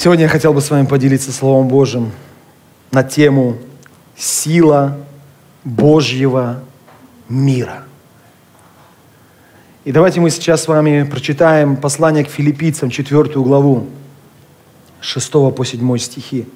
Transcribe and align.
Сегодня 0.00 0.26
я 0.26 0.28
хотел 0.28 0.52
бы 0.52 0.60
с 0.60 0.70
вами 0.70 0.86
поделиться 0.86 1.32
Словом 1.32 1.66
Божьим 1.66 2.12
на 2.92 3.02
тему 3.02 3.56
«Сила 4.16 4.96
Божьего 5.64 6.62
мира». 7.28 7.82
И 9.84 9.90
давайте 9.90 10.20
мы 10.20 10.30
сейчас 10.30 10.62
с 10.62 10.68
вами 10.68 11.02
прочитаем 11.02 11.76
послание 11.76 12.24
к 12.24 12.28
филиппийцам, 12.28 12.90
4 12.90 13.24
главу, 13.42 13.88
6 15.00 15.32
по 15.32 15.64
7 15.64 15.98
стихи. 15.98 16.46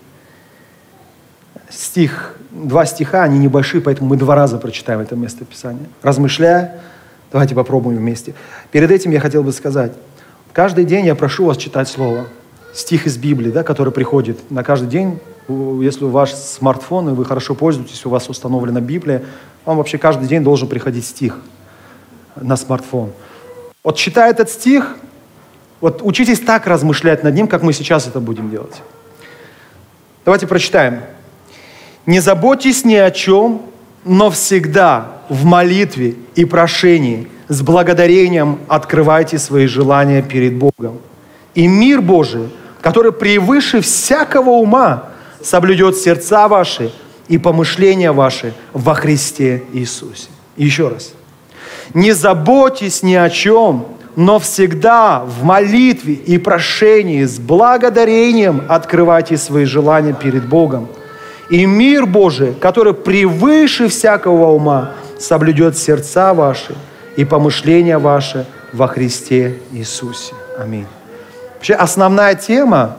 Стих 1.68 2.36
два 2.52 2.86
стиха, 2.86 3.24
они 3.24 3.40
небольшие, 3.40 3.80
поэтому 3.80 4.10
мы 4.10 4.16
два 4.16 4.36
раза 4.36 4.58
прочитаем 4.58 5.00
это 5.00 5.16
место 5.16 5.44
Писания. 5.44 5.88
Размышляя, 6.00 6.80
давайте 7.32 7.56
попробуем 7.56 7.98
вместе. 7.98 8.34
Перед 8.70 8.92
этим 8.92 9.10
я 9.10 9.18
хотел 9.18 9.42
бы 9.42 9.50
сказать, 9.50 9.94
каждый 10.52 10.84
день 10.84 11.06
я 11.06 11.16
прошу 11.16 11.46
вас 11.46 11.56
читать 11.56 11.88
Слово. 11.88 12.28
Стих 12.72 13.06
из 13.06 13.18
Библии, 13.18 13.50
да, 13.50 13.62
который 13.62 13.92
приходит 13.92 14.50
на 14.50 14.64
каждый 14.64 14.88
день. 14.88 15.18
Если 15.48 16.04
у 16.04 16.08
вас 16.08 16.54
смартфон, 16.54 17.10
и 17.10 17.12
вы 17.12 17.24
хорошо 17.24 17.54
пользуетесь, 17.54 18.06
у 18.06 18.10
вас 18.10 18.28
установлена 18.28 18.80
Библия, 18.80 19.22
вам 19.64 19.76
вообще 19.76 19.98
каждый 19.98 20.28
день 20.28 20.42
должен 20.42 20.68
приходить 20.68 21.04
стих 21.04 21.38
на 22.36 22.56
смартфон. 22.56 23.12
Вот 23.84 23.96
читая 23.96 24.30
этот 24.30 24.48
стих, 24.48 24.96
вот 25.80 26.00
учитесь 26.02 26.40
так 26.40 26.66
размышлять 26.66 27.24
над 27.24 27.34
ним, 27.34 27.48
как 27.48 27.62
мы 27.62 27.72
сейчас 27.72 28.06
это 28.06 28.20
будем 28.20 28.50
делать. 28.50 28.80
Давайте 30.24 30.46
прочитаем. 30.46 31.00
Не 32.06 32.20
заботьтесь 32.20 32.84
ни 32.84 32.94
о 32.94 33.10
чем, 33.10 33.62
но 34.04 34.30
всегда 34.30 35.22
в 35.28 35.44
молитве 35.44 36.14
и 36.34 36.44
прошении 36.44 37.28
с 37.48 37.60
благодарением 37.62 38.60
открывайте 38.68 39.38
свои 39.38 39.66
желания 39.66 40.22
перед 40.22 40.56
Богом. 40.56 40.98
И 41.54 41.66
мир 41.66 42.00
Божий, 42.00 42.48
который 42.82 43.12
превыше 43.12 43.80
всякого 43.80 44.50
ума, 44.50 45.04
соблюдет 45.42 45.96
сердца 45.96 46.48
ваши 46.48 46.92
и 47.28 47.38
помышления 47.38 48.12
ваши 48.12 48.52
во 48.74 48.94
Христе 48.94 49.62
Иисусе. 49.72 50.28
Еще 50.56 50.88
раз. 50.88 51.12
Не 51.94 52.12
заботьтесь 52.12 53.02
ни 53.02 53.14
о 53.14 53.30
чем, 53.30 53.86
но 54.16 54.38
всегда 54.38 55.24
в 55.24 55.42
молитве 55.42 56.12
и 56.12 56.36
прошении 56.36 57.24
с 57.24 57.38
благодарением 57.38 58.62
открывайте 58.68 59.38
свои 59.38 59.64
желания 59.64 60.12
перед 60.12 60.46
Богом– 60.46 60.88
и 61.52 61.66
мир 61.66 62.06
Божий, 62.06 62.54
который 62.54 62.94
превыше 62.94 63.88
всякого 63.88 64.52
ума, 64.52 64.92
соблюдет 65.18 65.76
сердца 65.76 66.32
ваши 66.32 66.74
и 67.16 67.26
помышления 67.26 67.98
ваши 67.98 68.46
во 68.72 68.88
Христе 68.88 69.58
Иисусе. 69.72 70.34
Аминь. 70.58 70.86
Вообще 71.62 71.74
основная 71.74 72.34
тема, 72.34 72.96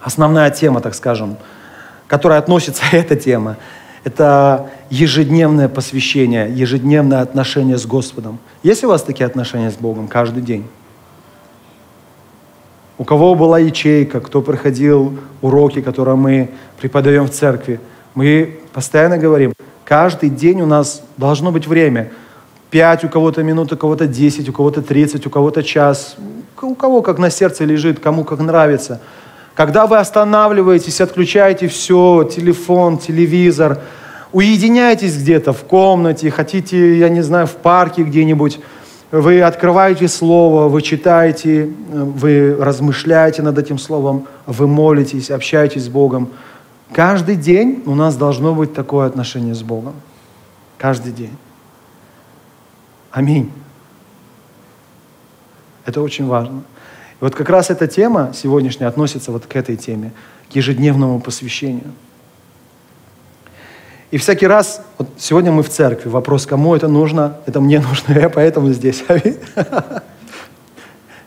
основная 0.00 0.50
тема, 0.50 0.80
так 0.80 0.94
скажем, 0.94 1.36
которая 2.06 2.38
относится 2.38 2.84
эта 2.92 3.16
тема, 3.16 3.56
это 4.04 4.70
ежедневное 4.88 5.68
посвящение, 5.68 6.48
ежедневное 6.48 7.22
отношение 7.22 7.76
с 7.76 7.84
Господом. 7.84 8.38
Есть 8.62 8.84
у 8.84 8.88
вас 8.88 9.02
такие 9.02 9.26
отношения 9.26 9.68
с 9.68 9.74
Богом 9.74 10.06
каждый 10.06 10.44
день? 10.44 10.64
у 12.98 13.04
кого 13.04 13.34
была 13.34 13.58
ячейка, 13.58 14.20
кто 14.20 14.42
проходил 14.42 15.18
уроки, 15.40 15.80
которые 15.80 16.14
мы 16.14 16.50
преподаем 16.80 17.26
в 17.26 17.30
церкви. 17.30 17.80
Мы 18.14 18.60
постоянно 18.72 19.18
говорим, 19.18 19.54
каждый 19.84 20.30
день 20.30 20.60
у 20.60 20.66
нас 20.66 21.02
должно 21.16 21.50
быть 21.50 21.66
время. 21.66 22.12
Пять 22.72 23.04
у 23.04 23.10
кого-то 23.10 23.42
минут, 23.42 23.70
у 23.70 23.76
кого-то 23.76 24.06
десять, 24.06 24.48
у 24.48 24.52
кого-то 24.54 24.80
тридцать, 24.80 25.26
у 25.26 25.30
кого-то 25.30 25.62
час. 25.62 26.16
У 26.62 26.74
кого 26.74 27.02
как 27.02 27.18
на 27.18 27.28
сердце 27.28 27.66
лежит, 27.66 28.00
кому 28.00 28.24
как 28.24 28.40
нравится. 28.40 28.98
Когда 29.52 29.86
вы 29.86 29.98
останавливаетесь, 29.98 31.02
отключаете 31.02 31.68
все, 31.68 32.24
телефон, 32.24 32.96
телевизор, 32.96 33.80
уединяйтесь 34.32 35.18
где-то 35.18 35.52
в 35.52 35.64
комнате, 35.64 36.30
хотите, 36.30 36.96
я 36.96 37.10
не 37.10 37.20
знаю, 37.20 37.46
в 37.46 37.56
парке 37.56 38.04
где-нибудь, 38.04 38.58
вы 39.10 39.42
открываете 39.42 40.08
Слово, 40.08 40.70
вы 40.70 40.80
читаете, 40.80 41.68
вы 41.90 42.56
размышляете 42.58 43.42
над 43.42 43.58
этим 43.58 43.76
Словом, 43.76 44.26
вы 44.46 44.66
молитесь, 44.66 45.30
общаетесь 45.30 45.84
с 45.84 45.88
Богом. 45.88 46.30
Каждый 46.94 47.36
день 47.36 47.82
у 47.84 47.94
нас 47.94 48.16
должно 48.16 48.54
быть 48.54 48.72
такое 48.72 49.06
отношение 49.06 49.54
с 49.54 49.62
Богом. 49.62 49.92
Каждый 50.78 51.12
день. 51.12 51.36
Аминь. 53.12 53.52
Это 55.84 56.00
очень 56.00 56.26
важно. 56.26 56.62
И 57.20 57.24
вот 57.24 57.34
как 57.34 57.50
раз 57.50 57.70
эта 57.70 57.86
тема 57.86 58.32
сегодняшняя 58.34 58.86
относится 58.88 59.30
вот 59.30 59.46
к 59.46 59.54
этой 59.54 59.76
теме, 59.76 60.12
к 60.50 60.56
ежедневному 60.56 61.20
посвящению. 61.20 61.92
И 64.10 64.16
всякий 64.18 64.46
раз, 64.46 64.82
вот 64.98 65.08
сегодня 65.18 65.52
мы 65.52 65.62
в 65.62 65.68
церкви, 65.68 66.08
вопрос, 66.08 66.46
кому 66.46 66.74
это 66.74 66.88
нужно, 66.88 67.38
это 67.46 67.60
мне 67.60 67.80
нужно, 67.88 68.18
я 68.18 68.28
поэтому 68.30 68.72
здесь. 68.72 69.04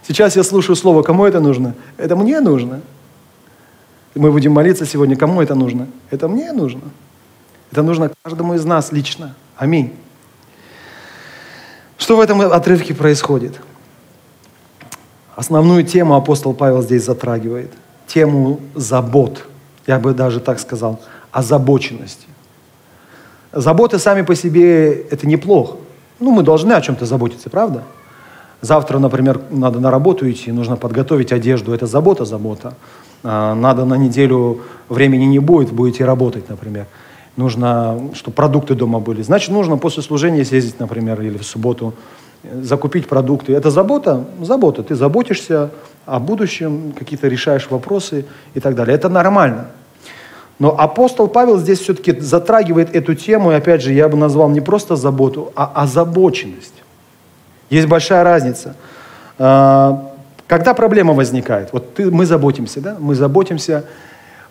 Сейчас 0.07 0.35
я 0.35 0.44
слушаю 0.44 0.75
слово, 0.75 1.02
кому 1.02 1.25
это 1.25 1.40
нужно? 1.40 1.75
Это 1.97 2.16
мне 2.16 2.40
нужно. 2.41 2.81
Мы 4.16 4.31
будем 4.31 4.53
молиться 4.53 4.85
сегодня, 4.85 5.16
кому 5.16 5.41
это 5.41 5.56
нужно? 5.56 5.88
Это 6.09 6.28
мне 6.28 6.52
нужно. 6.52 6.81
Это 7.72 7.84
нужно 7.84 8.12
каждому 8.23 8.53
из 8.53 8.63
нас 8.66 8.91
лично. 8.91 9.35
Аминь. 9.57 9.94
Что 12.05 12.17
в 12.17 12.19
этом 12.19 12.39
отрывке 12.39 12.93
происходит? 12.93 13.59
Основную 15.35 15.83
тему 15.83 16.13
апостол 16.13 16.53
Павел 16.53 16.83
здесь 16.83 17.03
затрагивает. 17.03 17.71
Тему 18.05 18.59
забот. 18.75 19.47
Я 19.88 19.97
бы 19.97 20.13
даже 20.13 20.39
так 20.39 20.59
сказал, 20.59 21.01
озабоченности. 21.31 22.27
Заботы 23.51 23.97
сами 23.97 24.21
по 24.21 24.35
себе– 24.35 24.93
это 25.09 25.25
неплохо. 25.25 25.77
Ну, 26.19 26.29
мы 26.29 26.43
должны 26.43 26.73
о 26.73 26.81
чем-то 26.81 27.07
заботиться, 27.07 27.49
правда? 27.49 27.81
Завтра, 28.61 28.99
например, 28.99 29.41
надо 29.49 29.79
на 29.79 29.89
работу 29.89 30.29
идти, 30.29 30.51
нужно 30.51 30.75
подготовить 30.75 31.31
одежду. 31.31 31.73
Это 31.73 31.87
забота, 31.87 32.23
забота. 32.23 32.75
Надо 33.23 33.83
на 33.83 33.95
неделю, 33.95 34.61
времени 34.89 35.25
не 35.25 35.39
будет, 35.39 35.72
будете 35.72 36.05
работать, 36.05 36.49
например. 36.49 36.85
Нужно, 37.38 38.12
чтобы 38.13 38.35
продукты 38.35 38.75
дома 38.75 39.00
были. 39.00 39.22
Значит, 39.22 39.51
нужно 39.51 39.78
после 39.78 40.03
служения 40.03 40.46
съездить, 40.46 40.79
например, 40.79 41.22
или 41.22 41.38
в 41.38 41.44
субботу, 41.44 41.94
закупить 42.62 43.07
продукты. 43.07 43.53
Это 43.53 43.69
забота? 43.72 44.25
Забота. 44.41 44.84
Ты 44.84 44.96
заботишься 44.96 45.72
о 46.06 46.19
будущем, 46.19 46.94
какие-то 46.97 47.28
решаешь 47.28 47.68
вопросы 47.69 48.25
и 48.53 48.59
так 48.59 48.75
далее. 48.75 48.96
Это 48.96 49.09
нормально. 49.09 49.68
Но 50.59 50.79
апостол 50.79 51.28
Павел 51.28 51.57
здесь 51.57 51.79
все-таки 51.79 52.18
затрагивает 52.19 52.96
эту 52.96 53.13
тему, 53.13 53.52
и 53.52 53.56
опять 53.56 53.81
же, 53.81 53.91
я 53.91 54.07
бы 54.07 54.16
назвал 54.16 54.50
не 54.50 54.62
просто 54.62 54.96
заботу, 54.96 55.52
а 55.56 55.72
озабоченность. 55.75 56.73
Есть 57.69 57.88
большая 57.88 58.23
разница. 58.23 58.75
А, 59.37 60.14
когда 60.47 60.73
проблема 60.73 61.14
возникает? 61.14 61.73
Вот 61.73 61.96
ты, 61.96 62.09
мы 62.09 62.26
заботимся, 62.26 62.79
да? 62.79 62.96
Мы 62.99 63.16
заботимся. 63.16 63.85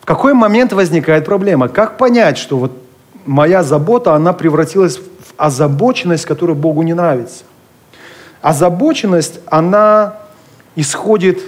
В 0.04 0.06
какой 0.06 0.34
момент 0.34 0.74
возникает 0.74 1.24
проблема? 1.24 1.68
Как 1.68 1.96
понять, 1.96 2.36
что 2.36 2.58
вот 2.58 2.72
моя 3.24 3.62
забота, 3.62 4.14
она 4.14 4.34
превратилась 4.34 4.98
в 4.98 5.32
озабоченность, 5.38 6.26
которая 6.26 6.54
Богу 6.54 6.82
не 6.82 6.92
нравится? 6.92 7.44
Озабоченность, 8.42 9.40
она 9.46 10.16
исходит 10.76 11.38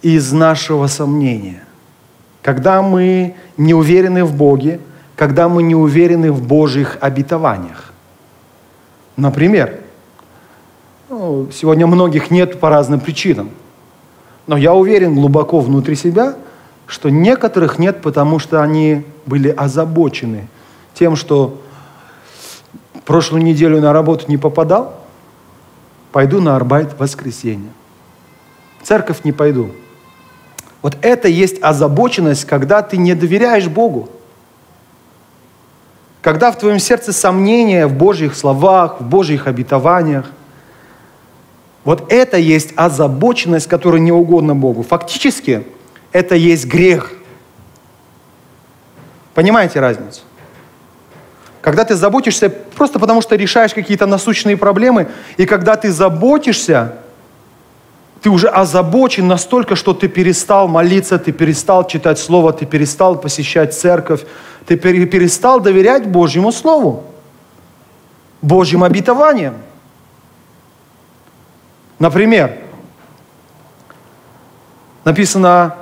из 0.00 0.32
нашего 0.32 0.86
сомнения. 0.86 1.62
Когда 2.40 2.80
мы 2.80 3.34
не 3.58 3.74
уверены 3.74 4.24
в 4.24 4.34
Боге, 4.34 4.80
когда 5.14 5.50
мы 5.50 5.62
не 5.62 5.74
уверены 5.74 6.32
в 6.32 6.40
Божьих 6.40 6.96
обетованиях. 7.02 7.92
Например, 9.18 9.80
ну, 11.10 11.48
сегодня 11.52 11.86
многих 11.86 12.30
нет 12.30 12.60
по 12.60 12.70
разным 12.70 13.00
причинам. 13.00 13.50
Но 14.46 14.56
я 14.56 14.72
уверен 14.72 15.14
глубоко 15.14 15.60
внутри 15.60 15.96
себя, 15.96 16.34
что 16.88 17.10
некоторых 17.10 17.78
нет, 17.78 18.00
потому 18.02 18.38
что 18.38 18.62
они 18.62 19.04
были 19.26 19.50
озабочены 19.50 20.48
тем, 20.94 21.14
что 21.14 21.60
прошлую 23.04 23.44
неделю 23.44 23.80
на 23.80 23.92
работу 23.92 24.24
не 24.28 24.38
попадал, 24.38 24.98
пойду 26.12 26.40
на 26.40 26.56
Арбайт 26.56 26.94
в 26.94 26.98
воскресенье. 26.98 27.70
церковь 28.82 29.22
не 29.22 29.32
пойду. 29.32 29.70
Вот 30.80 30.96
это 31.02 31.28
есть 31.28 31.62
озабоченность, 31.62 32.46
когда 32.46 32.82
ты 32.82 32.96
не 32.96 33.14
доверяешь 33.14 33.68
Богу. 33.68 34.08
Когда 36.22 36.50
в 36.50 36.58
твоем 36.58 36.78
сердце 36.78 37.12
сомнения 37.12 37.86
в 37.86 37.92
Божьих 37.92 38.34
словах, 38.34 39.00
в 39.00 39.04
Божьих 39.04 39.46
обетованиях. 39.46 40.30
Вот 41.84 42.10
это 42.12 42.38
есть 42.38 42.72
озабоченность, 42.76 43.66
которая 43.66 44.00
не 44.00 44.12
угодна 44.12 44.54
Богу. 44.54 44.82
Фактически 44.82 45.64
это 46.12 46.34
есть 46.34 46.66
грех. 46.66 47.12
Понимаете 49.34 49.80
разницу? 49.80 50.22
Когда 51.60 51.84
ты 51.84 51.94
заботишься 51.96 52.48
просто 52.50 52.98
потому, 52.98 53.20
что 53.20 53.36
решаешь 53.36 53.74
какие-то 53.74 54.06
насущные 54.06 54.56
проблемы, 54.56 55.08
и 55.36 55.44
когда 55.44 55.76
ты 55.76 55.90
заботишься, 55.90 56.94
ты 58.22 58.30
уже 58.30 58.48
озабочен 58.48 59.28
настолько, 59.28 59.76
что 59.76 59.92
ты 59.92 60.08
перестал 60.08 60.66
молиться, 60.66 61.18
ты 61.18 61.30
перестал 61.30 61.86
читать 61.86 62.18
Слово, 62.18 62.52
ты 62.52 62.66
перестал 62.66 63.20
посещать 63.20 63.74
церковь, 63.74 64.24
ты 64.66 64.76
перестал 64.76 65.60
доверять 65.60 66.06
Божьему 66.06 66.52
Слову, 66.52 67.04
Божьим 68.42 68.82
обетованиям. 68.82 69.56
Например, 71.98 72.56
написано 75.04 75.74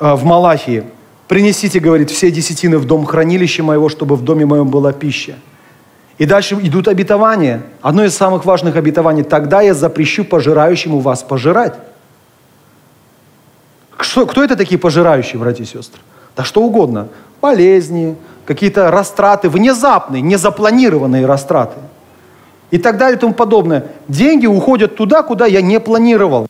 в 0.00 0.24
Малахии, 0.24 0.84
«Принесите,— 1.28 1.78
говорит,— 1.80 2.10
все 2.10 2.30
десятины 2.30 2.78
в 2.78 2.86
дом 2.86 3.04
хранилища 3.04 3.62
моего, 3.62 3.90
чтобы 3.90 4.16
в 4.16 4.24
доме 4.24 4.46
моем 4.46 4.68
была 4.68 4.92
пища». 4.92 5.34
И 6.16 6.24
дальше 6.24 6.58
идут 6.62 6.88
обетования. 6.88 7.62
Одно 7.82 8.02
из 8.04 8.16
самых 8.16 8.46
важных 8.46 8.76
обетований. 8.76 9.22
«Тогда 9.22 9.60
я 9.60 9.74
запрещу 9.74 10.24
пожирающему 10.24 11.00
вас 11.00 11.22
пожирать». 11.22 11.74
Что, 14.00 14.26
кто 14.26 14.42
это 14.42 14.56
такие 14.56 14.78
пожирающие, 14.78 15.38
братья 15.38 15.64
и 15.64 15.66
сестры? 15.66 16.00
Да 16.34 16.44
что 16.44 16.62
угодно. 16.62 17.08
Болезни, 17.42 18.16
какие-то 18.46 18.90
растраты, 18.90 19.48
внезапные, 19.48 20.22
незапланированные 20.22 21.26
растраты. 21.26 21.78
И 22.70 22.78
так 22.78 22.96
далее 22.96 23.16
и 23.16 23.20
тому 23.20 23.34
подобное. 23.34 23.86
Деньги 24.08 24.46
уходят 24.46 24.96
туда, 24.96 25.22
куда 25.22 25.46
я 25.46 25.60
не 25.60 25.78
планировал. 25.78 26.46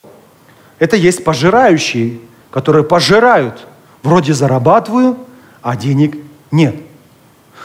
Это 0.79 0.97
есть 0.97 1.25
пожирающие, 1.25 2.19
которые 2.51 2.85
пожирают. 2.85 3.67
Вроде 4.03 4.33
зарабатываю, 4.33 5.19
а 5.63 5.77
денег 5.77 6.17
нет. 6.51 6.77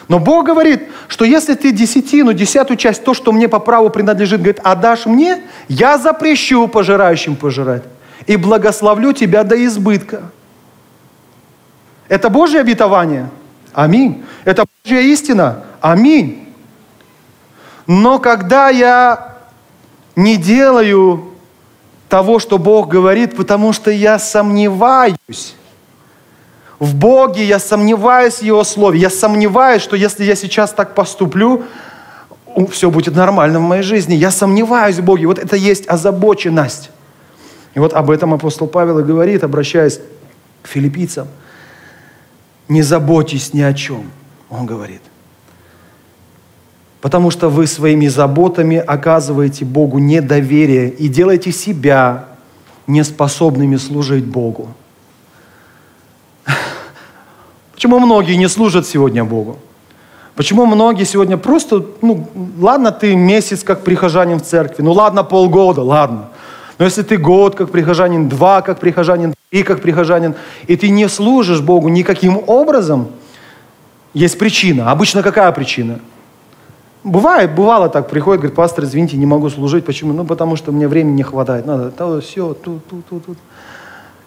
Но 0.07 0.19
Бог 0.19 0.45
говорит, 0.45 0.89
что 1.07 1.25
если 1.25 1.53
ты 1.53 1.71
десятину, 1.71 2.33
десятую 2.33 2.77
часть, 2.77 3.03
то, 3.03 3.13
что 3.13 3.31
мне 3.31 3.47
по 3.47 3.59
праву 3.59 3.89
принадлежит, 3.89 4.41
говорит, 4.41 4.59
отдашь 4.63 5.06
мне, 5.06 5.41
я 5.68 5.97
запрещу 5.97 6.68
пожирающим 6.68 7.35
пожирать 7.35 7.83
и 8.27 8.35
благословлю 8.35 9.13
тебя 9.13 9.44
до 9.44 9.63
избытка. 9.65 10.24
Это 12.09 12.30
Божье 12.30 12.59
обетование? 12.59 13.30
Аминь. 13.74 14.24
Это 14.44 14.65
Божья 14.83 15.00
истина? 15.00 15.63
Аминь. 15.81 16.53
Но 17.88 18.19
когда 18.19 18.69
я 18.69 19.38
не 20.15 20.38
делаю 20.38 21.32
того, 22.13 22.38
что 22.38 22.60
Бог 22.60 22.89
говорит, 22.89 23.36
потому 23.36 23.74
что 23.74 23.89
я 23.89 24.19
сомневаюсь, 24.19 25.56
в 26.77 26.94
Боге, 26.94 27.44
я 27.44 27.57
сомневаюсь 27.57 28.36
в 28.36 28.44
Его 28.44 28.63
Слове, 28.63 29.00
я 29.00 29.10
сомневаюсь, 29.10 29.81
что 29.81 29.95
если 29.95 30.24
я 30.24 30.36
сейчас 30.36 30.74
так 30.74 30.94
поступлю, 30.94 31.63
все 32.69 32.92
будет 32.92 33.15
нормально 33.15 33.57
в 33.57 33.63
моей 33.63 33.81
жизни. 33.81 34.13
Я 34.13 34.30
сомневаюсь 34.30 34.98
в 34.98 35.04
Боге. 35.04 35.25
Вот 35.25 35.39
это 35.39 35.56
есть 35.56 35.89
озабоченность. 35.89 36.92
И 37.74 37.80
вот 37.80 37.94
об 37.94 38.12
этом 38.12 38.31
апостол 38.36 38.68
Павел 38.68 39.00
и 39.00 39.04
говорит, 39.04 39.44
обращаясь 39.44 40.00
к 40.62 40.68
филиппийцам. 40.68 41.27
Не 42.68 42.83
заботьтесь 42.83 43.56
ни 43.56 43.63
о 43.63 43.74
чем, 43.74 44.12
он 44.51 44.68
говорит. 44.68 45.01
Потому 47.03 47.31
что 47.31 47.50
вы 47.50 47.67
своими 47.67 48.07
заботами 48.07 48.77
оказываете 48.77 49.65
Богу 49.65 50.00
недоверие 50.00 50.89
и 50.89 51.09
делаете 51.09 51.51
себя 51.51 52.27
неспособными 52.88 53.75
служить 53.75 54.23
Богу. 54.23 54.69
Почему 57.73 58.00
многие 58.00 58.35
не 58.35 58.47
служат 58.47 58.88
сегодня 58.88 59.25
Богу? 59.25 59.59
Почему 60.35 60.65
многие 60.65 61.03
сегодня 61.03 61.35
просто, 61.38 61.85
ну, 62.01 62.25
ладно, 62.57 62.94
ты 62.94 63.17
месяц 63.17 63.63
как 63.65 63.83
прихожанин 63.83 64.39
в 64.39 64.44
церкви, 64.44 64.81
ну, 64.81 64.94
ладно, 64.94 65.25
полгода, 65.25 65.81
ладно. 65.81 66.29
Но 66.79 66.85
если 66.85 67.01
ты 67.01 67.17
год 67.17 67.56
как 67.56 67.69
прихожанин, 67.69 68.29
два 68.29 68.61
как 68.61 68.79
прихожанин, 68.79 69.33
три 69.49 69.63
как 69.63 69.81
прихожанин, 69.81 70.35
и 70.67 70.77
ты 70.77 70.88
не 70.88 71.09
служишь 71.09 71.59
Богу 71.59 71.89
никаким 71.89 72.41
образом, 72.47 73.09
есть 74.13 74.39
причина. 74.39 74.89
Обычно 74.89 75.21
какая 75.21 75.51
причина? 75.51 75.99
Бывает, 77.03 77.53
бывало 77.53 77.89
так, 77.89 78.09
приходит, 78.09 78.41
говорит, 78.41 78.55
пастор, 78.55 78.85
извините, 78.85 79.17
не 79.17 79.25
могу 79.25 79.50
служить. 79.50 79.85
Почему? 79.85 80.13
Ну, 80.13 80.23
потому 80.23 80.55
что 80.55 80.71
мне 80.71 80.88
времени 80.88 81.15
не 81.15 81.23
хватает. 81.23 81.65
Надо, 81.65 81.91
то, 81.91 82.21
все, 82.21 82.53
тут, 82.53 82.88
тут, 82.88 83.05
тут, 83.07 83.25
тут. 83.25 83.38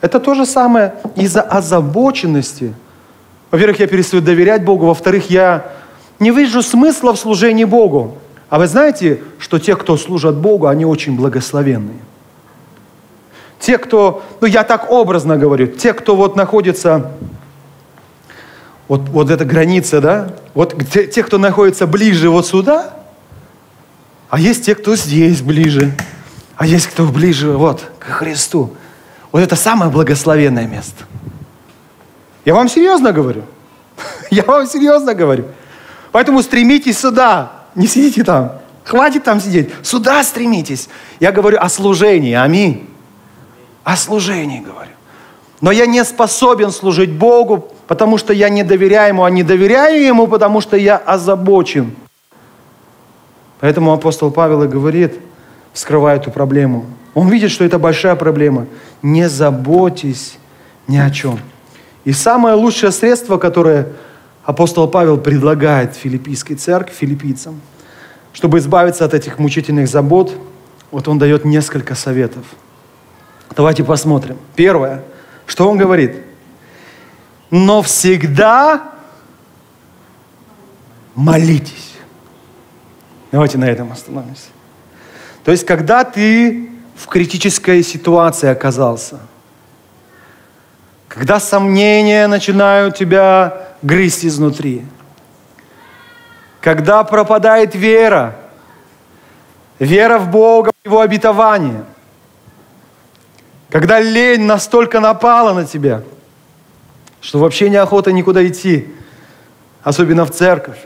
Это 0.02 0.20
то 0.20 0.34
же 0.34 0.44
самое 0.44 0.94
из-за 1.16 1.40
озабоченности. 1.40 2.74
Во-первых, 3.50 3.80
я 3.80 3.86
перестаю 3.86 4.22
доверять 4.22 4.62
Богу. 4.62 4.86
Во-вторых, 4.86 5.30
я 5.30 5.72
не 6.18 6.30
вижу 6.30 6.62
смысла 6.62 7.14
в 7.14 7.18
служении 7.18 7.64
Богу. 7.64 8.18
А 8.50 8.58
вы 8.58 8.66
знаете, 8.66 9.22
что 9.38 9.58
те, 9.58 9.74
кто 9.74 9.96
служат 9.96 10.36
Богу, 10.36 10.66
они 10.66 10.84
очень 10.84 11.16
благословенные. 11.16 11.98
Те, 13.58 13.78
кто, 13.78 14.22
ну 14.40 14.46
я 14.46 14.64
так 14.64 14.90
образно 14.90 15.38
говорю, 15.38 15.66
те, 15.66 15.94
кто 15.94 16.14
вот 16.14 16.36
находится, 16.36 17.12
вот, 18.88 19.08
вот 19.08 19.30
эта 19.30 19.44
граница, 19.44 20.00
да, 20.00 20.30
вот 20.54 20.76
те, 20.92 21.06
те, 21.06 21.22
кто 21.22 21.38
находится 21.38 21.86
ближе 21.86 22.30
вот 22.30 22.46
сюда, 22.46 22.94
а 24.28 24.38
есть 24.38 24.64
те, 24.64 24.74
кто 24.74 24.96
здесь 24.96 25.42
ближе, 25.42 25.92
а 26.56 26.66
есть 26.66 26.86
кто 26.86 27.04
ближе 27.04 27.52
вот 27.52 27.84
к 27.98 28.04
Христу. 28.04 28.74
Вот 29.32 29.42
это 29.42 29.56
самое 29.56 29.90
благословенное 29.90 30.66
место. 30.66 31.04
Я 32.44 32.54
вам 32.54 32.68
серьезно 32.68 33.12
говорю. 33.12 33.42
Я 34.30 34.44
вам 34.44 34.66
серьезно 34.66 35.14
говорю. 35.14 35.46
Поэтому 36.12 36.42
стремитесь 36.42 36.98
сюда. 36.98 37.52
Не 37.74 37.86
сидите 37.86 38.24
там. 38.24 38.52
Хватит 38.84 39.24
там 39.24 39.40
сидеть. 39.40 39.70
Сюда 39.82 40.22
стремитесь. 40.22 40.88
Я 41.18 41.32
говорю 41.32 41.58
о 41.60 41.68
служении. 41.68 42.34
Аминь. 42.34 42.88
О 43.84 43.96
служении 43.96 44.60
говорю. 44.60 44.92
Но 45.60 45.70
я 45.70 45.86
не 45.86 46.04
способен 46.04 46.70
служить 46.70 47.12
Богу, 47.12 47.68
потому 47.86 48.18
что 48.18 48.32
я 48.32 48.48
не 48.48 48.62
доверяю 48.62 49.08
Ему, 49.08 49.24
а 49.24 49.30
не 49.30 49.42
доверяю 49.42 50.02
Ему, 50.04 50.26
потому 50.26 50.60
что 50.60 50.76
я 50.76 50.96
озабочен. 50.96 51.94
Поэтому 53.60 53.92
апостол 53.92 54.30
Павел 54.30 54.62
и 54.64 54.68
говорит, 54.68 55.14
скрывая 55.72 56.16
эту 56.16 56.30
проблему. 56.30 56.84
Он 57.14 57.28
видит, 57.28 57.50
что 57.50 57.64
это 57.64 57.78
большая 57.78 58.16
проблема. 58.16 58.66
Не 59.02 59.28
заботьтесь 59.28 60.38
ни 60.86 60.98
о 60.98 61.10
чем. 61.10 61.38
И 62.04 62.12
самое 62.12 62.54
лучшее 62.54 62.92
средство, 62.92 63.38
которое 63.38 63.88
апостол 64.44 64.86
Павел 64.88 65.16
предлагает 65.16 65.96
филиппийской 65.96 66.56
церкви, 66.56 66.92
филиппийцам, 66.92 67.60
чтобы 68.32 68.58
избавиться 68.58 69.04
от 69.04 69.14
этих 69.14 69.38
мучительных 69.38 69.88
забот, 69.88 70.32
вот 70.90 71.08
он 71.08 71.18
дает 71.18 71.44
несколько 71.44 71.94
советов. 71.94 72.44
Давайте 73.56 73.82
посмотрим. 73.82 74.36
Первое, 74.54 75.02
что 75.46 75.70
он 75.70 75.78
говорит? 75.78 76.22
Но 77.50 77.82
всегда 77.82 78.92
молитесь. 81.14 81.94
Давайте 83.32 83.58
на 83.58 83.64
этом 83.64 83.92
остановимся. 83.92 84.48
То 85.44 85.50
есть, 85.52 85.64
когда 85.64 86.04
ты 86.04 86.70
в 86.96 87.06
критической 87.06 87.82
ситуации 87.82 88.48
оказался, 88.48 89.20
когда 91.08 91.40
сомнения 91.40 92.26
начинают 92.26 92.96
тебя 92.96 93.76
грызть 93.82 94.24
изнутри, 94.24 94.84
когда 96.60 97.04
пропадает 97.04 97.74
вера, 97.74 98.36
вера 99.78 100.18
в 100.18 100.30
Бога, 100.30 100.72
в 100.82 100.86
Его 100.86 101.00
обетование, 101.00 101.84
когда 103.70 104.00
лень 104.00 104.44
настолько 104.44 105.00
напала 105.00 105.52
на 105.52 105.64
тебя, 105.64 106.02
что 107.20 107.38
вообще 107.38 107.68
неохота 107.70 108.12
никуда 108.12 108.46
идти, 108.46 108.88
особенно 109.82 110.24
в 110.24 110.30
церковь. 110.30 110.78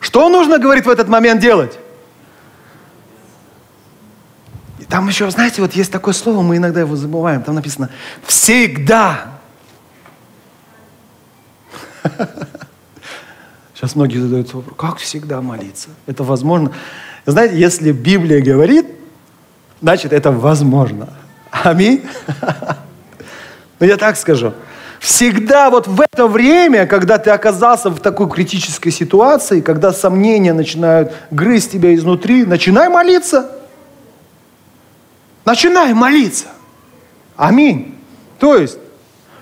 Что 0.00 0.28
нужно, 0.28 0.58
говорит, 0.58 0.86
в 0.86 0.90
этот 0.90 1.08
момент 1.08 1.40
делать? 1.40 1.78
Там 4.88 5.06
еще, 5.06 5.30
знаете, 5.30 5.62
вот 5.62 5.74
есть 5.74 5.92
такое 5.92 6.12
слово, 6.12 6.42
мы 6.42 6.56
иногда 6.56 6.80
его 6.80 6.96
забываем. 6.96 7.44
Там 7.44 7.54
написано 7.54 7.90
«всегда». 8.24 9.38
Сейчас 13.74 13.94
многие 13.94 14.18
задаются 14.18 14.56
вопрос, 14.56 14.74
как 14.76 14.96
всегда 14.98 15.40
молиться? 15.40 15.90
Это 16.06 16.24
возможно? 16.24 16.72
Знаете, 17.24 17.56
если 17.56 17.92
Библия 17.92 18.42
говорит, 18.42 18.86
значит, 19.80 20.12
это 20.12 20.32
возможно. 20.32 21.08
Аминь. 21.50 22.04
Ну, 23.78 23.86
я 23.86 23.96
так 23.96 24.16
скажу. 24.16 24.52
Всегда 25.00 25.70
вот 25.70 25.86
в 25.86 25.98
это 26.00 26.26
время, 26.26 26.86
когда 26.86 27.16
ты 27.16 27.30
оказался 27.30 27.88
в 27.88 28.00
такой 28.00 28.28
критической 28.28 28.92
ситуации, 28.92 29.62
когда 29.62 29.92
сомнения 29.92 30.52
начинают 30.52 31.12
грызть 31.30 31.72
тебя 31.72 31.94
изнутри, 31.94 32.44
начинай 32.44 32.90
молиться. 32.90 33.50
Начинай 35.46 35.94
молиться. 35.94 36.48
Аминь. 37.34 37.96
То 38.38 38.56
есть, 38.56 38.78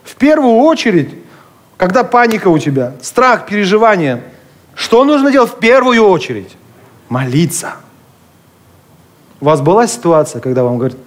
в 0.04 0.14
первую 0.14 0.54
очередь, 0.58 1.12
когда 1.76 2.04
паника 2.04 2.48
у 2.48 2.58
тебя, 2.58 2.92
страх, 3.02 3.46
переживания, 3.46 4.22
что 4.76 5.04
нужно 5.04 5.32
делать 5.32 5.50
в 5.50 5.58
первую 5.58 6.04
очередь? 6.04 6.56
Молиться. 7.08 7.72
У 9.40 9.46
вас 9.46 9.60
была 9.60 9.88
ситуация, 9.88 10.40
когда 10.40 10.62
вам 10.62 10.78
говорят, 10.78 10.98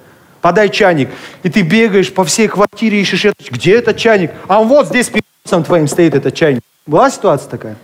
подай 0.42 0.70
чайник. 0.70 1.10
И 1.44 1.50
ты 1.50 1.62
бегаешь 1.62 2.14
по 2.14 2.26
всей 2.26 2.48
квартире, 2.48 3.02
ищешь, 3.02 3.26
это, 3.26 3.36
где 3.50 3.76
этот 3.76 3.98
чайник? 3.98 4.32
А 4.48 4.62
он 4.62 4.68
вот 4.68 4.88
здесь 4.88 5.10
перед 5.10 5.26
твоим 5.66 5.88
стоит 5.88 6.16
этот 6.16 6.34
чайник. 6.34 6.64
Была 6.86 7.10
ситуация 7.10 7.50
такая? 7.50 7.76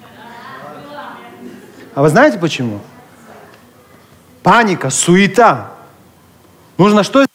А 1.95 2.01
вы 2.01 2.09
знаете 2.09 2.37
почему? 2.37 2.79
Паника, 4.43 4.89
суета. 4.89 5.71
Нужно 6.77 7.03
что? 7.03 7.25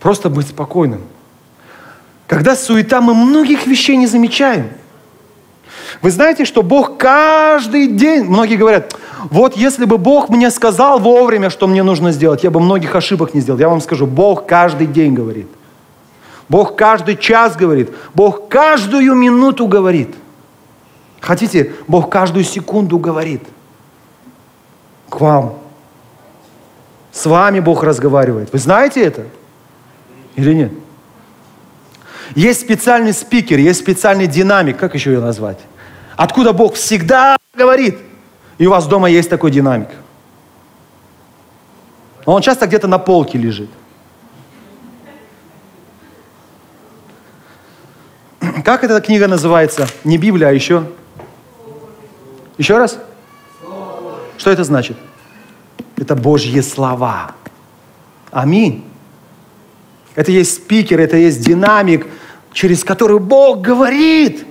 Просто 0.00 0.28
быть 0.28 0.48
спокойным. 0.48 1.02
Когда 2.26 2.54
суета, 2.54 3.00
мы 3.00 3.14
многих 3.14 3.66
вещей 3.66 3.96
не 3.96 4.06
замечаем. 4.06 4.70
Вы 6.02 6.10
знаете, 6.10 6.44
что 6.44 6.62
Бог 6.62 6.98
каждый 6.98 7.88
день, 7.88 8.24
многие 8.24 8.56
говорят, 8.56 8.94
вот 9.30 9.56
если 9.56 9.84
бы 9.84 9.98
Бог 9.98 10.28
мне 10.28 10.50
сказал 10.50 10.98
вовремя, 10.98 11.50
что 11.50 11.66
мне 11.66 11.82
нужно 11.82 12.12
сделать, 12.12 12.44
я 12.44 12.50
бы 12.50 12.60
многих 12.60 12.94
ошибок 12.94 13.34
не 13.34 13.40
сделал. 13.40 13.58
Я 13.58 13.68
вам 13.68 13.80
скажу, 13.80 14.06
Бог 14.06 14.46
каждый 14.46 14.86
день 14.86 15.14
говорит. 15.14 15.48
Бог 16.48 16.76
каждый 16.76 17.16
час 17.16 17.56
говорит. 17.56 17.90
Бог 18.14 18.48
каждую 18.48 19.14
минуту 19.14 19.66
говорит. 19.66 20.14
Хотите, 21.20 21.72
Бог 21.88 22.10
каждую 22.10 22.44
секунду 22.44 22.98
говорит. 22.98 23.42
К 25.08 25.20
вам. 25.20 25.58
С 27.12 27.26
вами 27.26 27.60
Бог 27.60 27.82
разговаривает. 27.82 28.52
Вы 28.52 28.58
знаете 28.58 29.02
это? 29.02 29.26
Или 30.36 30.54
нет? 30.54 30.72
Есть 32.34 32.60
специальный 32.60 33.12
спикер, 33.12 33.58
есть 33.58 33.80
специальный 33.80 34.26
динамик, 34.26 34.76
как 34.76 34.94
еще 34.94 35.12
ее 35.12 35.20
назвать? 35.20 35.58
Откуда 36.16 36.52
Бог 36.52 36.74
всегда 36.74 37.36
говорит. 37.54 37.98
И 38.58 38.66
у 38.66 38.70
вас 38.70 38.86
дома 38.86 39.08
есть 39.08 39.30
такой 39.30 39.50
динамик. 39.50 39.88
Но 42.26 42.34
он 42.34 42.42
часто 42.42 42.66
где-то 42.66 42.88
на 42.88 42.98
полке 42.98 43.38
лежит. 43.38 43.70
Как 48.64 48.84
эта 48.84 49.00
книга 49.00 49.28
называется? 49.28 49.88
Не 50.04 50.18
Библия, 50.18 50.48
а 50.48 50.52
еще? 50.52 50.84
Еще 52.58 52.76
раз? 52.76 52.98
Что 54.36 54.50
это 54.50 54.64
значит? 54.64 54.96
Это 55.96 56.14
Божьи 56.16 56.60
слова. 56.60 57.32
Аминь. 58.30 58.84
Это 60.14 60.32
есть 60.32 60.56
спикер, 60.56 61.00
это 61.00 61.16
есть 61.16 61.40
динамик, 61.40 62.06
через 62.52 62.84
который 62.84 63.20
Бог 63.20 63.60
говорит. 63.60 64.44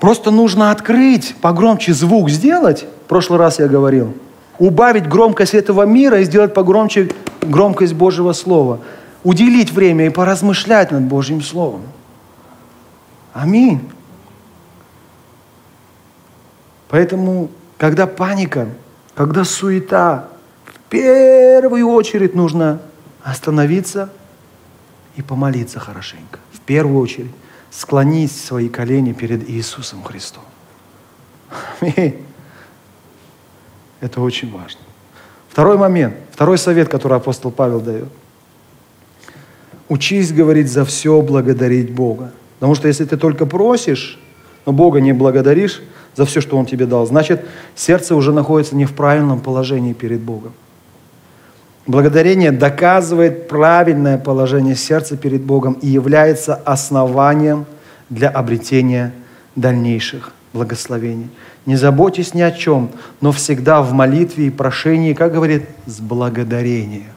Просто 0.00 0.30
нужно 0.30 0.70
открыть, 0.70 1.34
погромче 1.40 1.92
звук 1.92 2.30
сделать. 2.30 2.86
В 3.04 3.08
прошлый 3.08 3.38
раз 3.38 3.58
я 3.58 3.66
говорил. 3.66 4.14
Убавить 4.58 5.08
громкость 5.08 5.54
этого 5.54 5.82
мира 5.82 6.20
и 6.20 6.24
сделать 6.24 6.54
погромче 6.54 7.10
громкость 7.42 7.94
Божьего 7.94 8.32
Слова. 8.32 8.80
Уделить 9.24 9.72
время 9.72 10.06
и 10.06 10.10
поразмышлять 10.10 10.92
над 10.92 11.02
Божьим 11.02 11.42
Словом. 11.42 11.82
Аминь. 13.32 13.80
Поэтому, 16.88 17.50
когда 17.76 18.06
паника, 18.06 18.68
когда 19.14 19.44
суета, 19.44 20.28
в 20.64 20.90
первую 20.90 21.88
очередь 21.88 22.34
нужно 22.34 22.80
остановиться 23.22 24.10
и 25.16 25.22
помолиться 25.22 25.80
хорошенько. 25.80 26.38
В 26.52 26.60
первую 26.60 27.02
очередь 27.02 27.32
склонить 27.70 28.32
свои 28.32 28.68
колени 28.68 29.12
перед 29.12 29.48
Иисусом 29.48 30.02
Христом. 30.02 30.42
Это 34.00 34.20
очень 34.20 34.52
важно. 34.52 34.80
Второй 35.48 35.76
момент, 35.76 36.14
второй 36.32 36.58
совет, 36.58 36.88
который 36.88 37.16
апостол 37.16 37.50
Павел 37.50 37.80
дает. 37.80 38.08
Учись 39.88 40.32
говорить 40.32 40.70
за 40.70 40.84
все, 40.84 41.20
благодарить 41.22 41.92
Бога. 41.92 42.32
Потому 42.58 42.74
что 42.74 42.88
если 42.88 43.04
ты 43.04 43.16
только 43.16 43.46
просишь, 43.46 44.20
но 44.66 44.72
Бога 44.72 45.00
не 45.00 45.12
благодаришь 45.12 45.82
за 46.14 46.26
все, 46.26 46.40
что 46.40 46.56
Он 46.58 46.66
тебе 46.66 46.86
дал, 46.86 47.06
значит, 47.06 47.44
сердце 47.74 48.14
уже 48.14 48.32
находится 48.32 48.76
не 48.76 48.84
в 48.84 48.92
правильном 48.92 49.40
положении 49.40 49.94
перед 49.94 50.20
Богом. 50.20 50.52
Благодарение 51.88 52.52
доказывает 52.52 53.48
правильное 53.48 54.18
положение 54.18 54.76
сердца 54.76 55.16
перед 55.16 55.40
Богом 55.40 55.72
и 55.80 55.86
является 55.86 56.54
основанием 56.54 57.64
для 58.10 58.28
обретения 58.28 59.14
дальнейших 59.56 60.32
благословений. 60.52 61.30
Не 61.64 61.76
заботьтесь 61.76 62.34
ни 62.34 62.42
о 62.42 62.50
чем, 62.50 62.90
но 63.22 63.32
всегда 63.32 63.80
в 63.80 63.94
молитве 63.94 64.48
и 64.48 64.50
прошении, 64.50 65.14
как 65.14 65.32
говорит, 65.32 65.64
с 65.86 65.98
благодарением. 66.00 67.14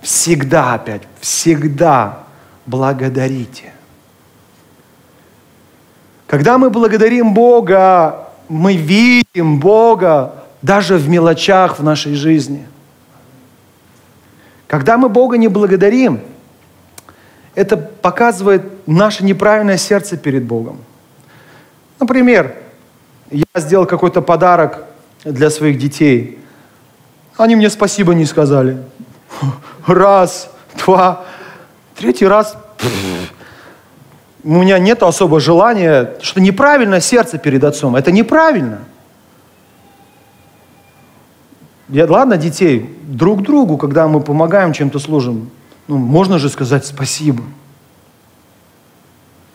Всегда 0.00 0.72
опять, 0.72 1.02
всегда 1.20 2.20
благодарите. 2.64 3.74
Когда 6.26 6.56
мы 6.56 6.70
благодарим 6.70 7.34
Бога, 7.34 8.30
мы 8.48 8.74
видим 8.74 9.60
Бога 9.60 10.32
даже 10.62 10.96
в 10.96 11.10
мелочах 11.10 11.78
в 11.78 11.84
нашей 11.84 12.14
жизни– 12.14 12.66
когда 14.66 14.98
мы 14.98 15.08
Бога 15.08 15.36
не 15.36 15.48
благодарим, 15.48 16.20
это 17.54 17.76
показывает 17.76 18.62
наше 18.86 19.24
неправильное 19.24 19.78
сердце 19.78 20.16
перед 20.16 20.44
Богом. 20.44 20.78
Например, 21.98 22.54
я 23.30 23.44
сделал 23.56 23.86
какой-то 23.86 24.20
подарок 24.20 24.84
для 25.24 25.50
своих 25.50 25.78
детей. 25.78 26.38
Они 27.36 27.56
мне 27.56 27.70
спасибо 27.70 28.14
не 28.14 28.26
сказали. 28.26 28.78
Раз, 29.86 30.50
два, 30.84 31.24
третий 31.96 32.26
раз. 32.26 32.56
У 34.44 34.50
меня 34.50 34.78
нет 34.78 35.02
особого 35.02 35.40
желания, 35.40 36.14
что 36.20 36.40
неправильно 36.40 37.00
сердце 37.00 37.38
перед 37.38 37.64
отцом. 37.64 37.96
Это 37.96 38.12
неправильно. 38.12 38.80
Я, 41.88 42.06
ладно, 42.10 42.36
детей, 42.36 42.98
друг 43.02 43.42
другу, 43.42 43.76
когда 43.76 44.08
мы 44.08 44.20
помогаем, 44.20 44.72
чем-то 44.72 44.98
служим, 44.98 45.50
ну, 45.86 45.96
можно 45.96 46.38
же 46.38 46.48
сказать 46.48 46.84
спасибо. 46.84 47.44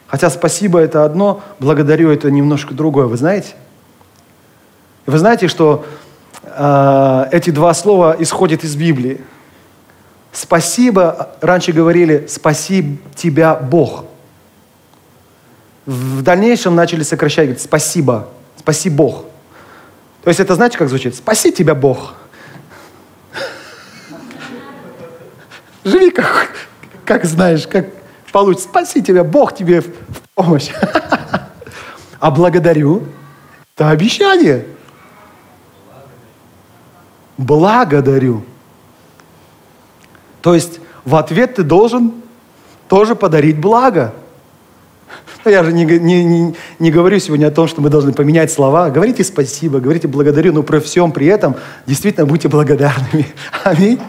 Хотя 0.08 0.30
спасибо 0.30 0.80
это 0.80 1.04
одно, 1.04 1.42
благодарю 1.60 2.10
это 2.10 2.32
немножко 2.32 2.74
другое, 2.74 3.06
вы 3.06 3.18
знаете? 3.18 3.54
Вы 5.06 5.18
знаете, 5.18 5.48
что 5.48 5.86
э, 6.44 7.26
эти 7.32 7.50
два 7.50 7.74
слова 7.74 8.16
исходят 8.20 8.64
из 8.64 8.76
Библии. 8.76 9.22
Спасибо, 10.32 11.32
раньше 11.42 11.74
говорили, 11.74 12.28
спаси 12.30 12.98
тебя 13.16 13.56
Бог. 13.56 14.06
В 15.86 16.22
дальнейшем 16.22 16.76
начали 16.76 17.04
сокращать, 17.04 17.48
говорить, 17.48 17.64
спасибо, 17.64 18.30
спаси 18.58 18.90
Бог. 18.90 19.26
То 20.24 20.30
есть 20.30 20.40
это 20.40 20.56
знаете, 20.56 20.78
как 20.78 20.88
звучит? 20.88 21.16
Спаси 21.16 21.52
тебя 21.52 21.76
Бог. 21.76 22.14
Живи 25.84 26.12
как, 26.12 26.50
как 27.06 27.26
знаешь, 27.26 27.68
как 27.68 27.88
получится. 28.32 28.68
Спаси 28.68 29.02
тебя, 29.02 29.24
Бог 29.24 29.56
тебе 29.56 29.82
в 29.82 29.92
помощь. 30.36 30.70
А 32.20 32.30
благодарю– 32.30 33.08
это 33.76 33.90
обещание. 33.90 34.68
Благодарю. 37.36 38.44
То 40.44 40.54
есть 40.54 40.80
в 41.04 41.16
ответ 41.16 41.56
ты 41.56 41.64
должен 41.64 42.14
тоже 42.88 43.16
подарить 43.16 43.60
благо. 43.60 44.14
Я 45.46 45.64
же 45.64 45.74
не, 45.74 45.84
не, 45.86 46.24
не, 46.24 46.56
не 46.78 46.92
говорю 46.92 47.18
сегодня 47.18 47.48
о 47.48 47.52
том, 47.52 47.68
что 47.68 47.82
мы 47.82 47.90
должны 47.90 48.14
поменять 48.14 48.52
слова. 48.52 48.92
Говорите 48.92 49.24
спасибо, 49.24 49.80
говорите 49.80 50.08
благодарю, 50.08 50.54
но 50.54 50.62
при 50.62 50.80
всем 50.80 51.12
при 51.12 51.26
этом 51.26 51.56
действительно 51.88 52.28
будьте 52.28 52.48
благодарными. 52.50 53.26
Аминь. 53.64 54.00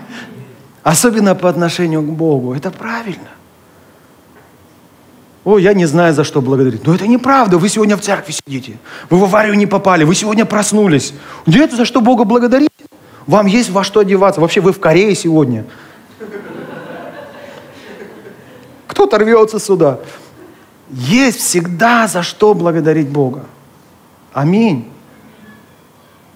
Особенно 0.83 1.35
по 1.35 1.49
отношению 1.49 2.03
к 2.03 2.11
Богу. 2.11 2.55
Это 2.55 2.71
правильно. 2.71 3.29
О, 5.45 5.59
я 5.59 5.75
не 5.75 5.87
знаю, 5.87 6.15
за 6.15 6.25
что 6.25 6.41
благодарить. 6.41 6.87
Но 6.87 6.95
это 6.95 7.07
неправда. 7.07 7.59
Вы 7.59 7.69
сегодня 7.69 7.97
в 7.97 8.01
церкви 8.01 8.33
сидите. 8.33 8.79
Вы 9.11 9.19
в 9.19 9.25
аварию 9.25 9.55
не 9.55 9.67
попали. 9.67 10.05
Вы 10.05 10.15
сегодня 10.15 10.45
проснулись. 10.45 11.15
Нет, 11.47 11.73
за 11.73 11.85
что 11.85 12.01
Бога 12.01 12.25
благодарить? 12.25 12.71
Вам 13.27 13.47
есть 13.47 13.71
во 13.71 13.85
что 13.85 14.01
одеваться. 14.01 14.41
Вообще 14.41 14.61
вы 14.61 14.73
в 14.73 14.81
Корее 14.81 15.15
сегодня. 15.15 15.65
кто-то 19.13 19.19
рвется 19.19 19.59
сюда. 19.59 19.99
Есть 20.91 21.41
всегда 21.41 22.07
за 22.07 22.23
что 22.23 22.55
благодарить 22.55 23.09
Бога. 23.09 23.45
Аминь. 24.33 24.89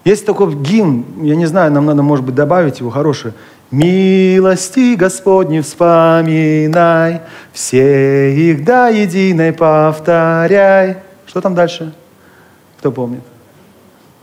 Есть 0.03 0.25
такой 0.25 0.53
гимн, 0.53 1.05
я 1.23 1.35
не 1.35 1.45
знаю, 1.45 1.71
нам 1.71 1.85
надо, 1.85 2.01
может 2.01 2.25
быть, 2.25 2.35
добавить 2.35 2.79
его, 2.79 2.89
хороший. 2.89 3.33
Милости 3.69 4.95
Господни 4.95 5.59
вспоминай, 5.59 7.21
все 7.51 8.33
их 8.33 8.63
до 8.63 8.87
единой 8.89 9.51
повторяй. 9.51 10.97
Что 11.25 11.41
там 11.41 11.53
дальше? 11.53 11.93
Кто 12.79 12.91
помнит? 12.91 13.23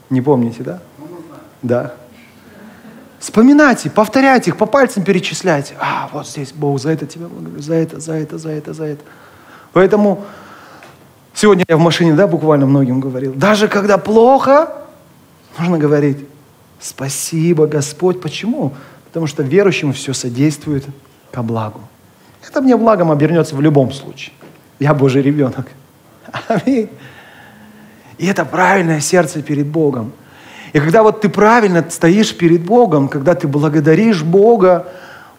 Не 0.09 0.23
помните, 0.23 0.63
да? 0.63 0.81
Да. 1.63 1.95
Вспоминайте, 3.19 3.91
повторяйте 3.91 4.51
их, 4.51 4.57
по 4.57 4.67
пальцам 4.67 5.03
перечисляйте. 5.03 5.75
А, 5.79 6.09
вот 6.13 6.29
здесь 6.29 6.53
Бог 6.53 6.81
за 6.81 6.91
это 6.91 7.07
тебя 7.07 7.27
благодарю, 7.27 7.61
за 7.61 7.75
это, 7.75 8.01
за 8.01 8.13
это, 8.15 8.39
за 8.39 8.51
это, 8.51 8.73
за 8.75 8.85
это. 8.85 9.03
Поэтому 9.73 10.25
сегодня 11.35 11.65
я 11.69 11.77
в 11.77 11.81
машине, 11.81 12.15
да, 12.15 12.27
буквально 12.27 12.67
многим 12.67 13.01
говорил. 13.01 13.33
Даже 13.35 13.69
когда 13.69 13.99
плохо, 13.99 14.73
нужно 15.59 15.79
говорить, 15.79 16.19
спасибо, 16.81 17.67
Господь. 17.67 18.21
Почему? 18.21 18.73
Потому 19.15 19.29
что 19.29 19.45
верующему 19.45 19.93
все 19.93 20.13
содействует 20.13 20.85
ко 21.31 21.45
благу. 21.45 21.81
Это 22.45 22.61
мне 22.61 22.77
благом 22.77 23.13
обернется 23.13 23.55
в 23.55 23.61
любом 23.61 23.93
случае. 23.93 24.33
Я 24.81 24.93
Божий 24.93 25.23
ребенок. 25.23 25.69
Аминь. 26.49 26.91
И 28.19 28.27
это 28.27 28.45
правильное 28.45 28.99
сердце 28.99 29.41
перед 29.41 29.69
Богом. 29.69 30.11
И 30.73 30.81
когда 30.81 31.05
вот 31.05 31.21
ты 31.21 31.29
правильно 31.29 31.87
стоишь 31.91 32.37
перед 32.37 32.63
Богом, 32.65 33.07
когда 33.07 33.37
ты 33.37 33.47
благодаришь 33.47 34.25
Бога, 34.25 34.89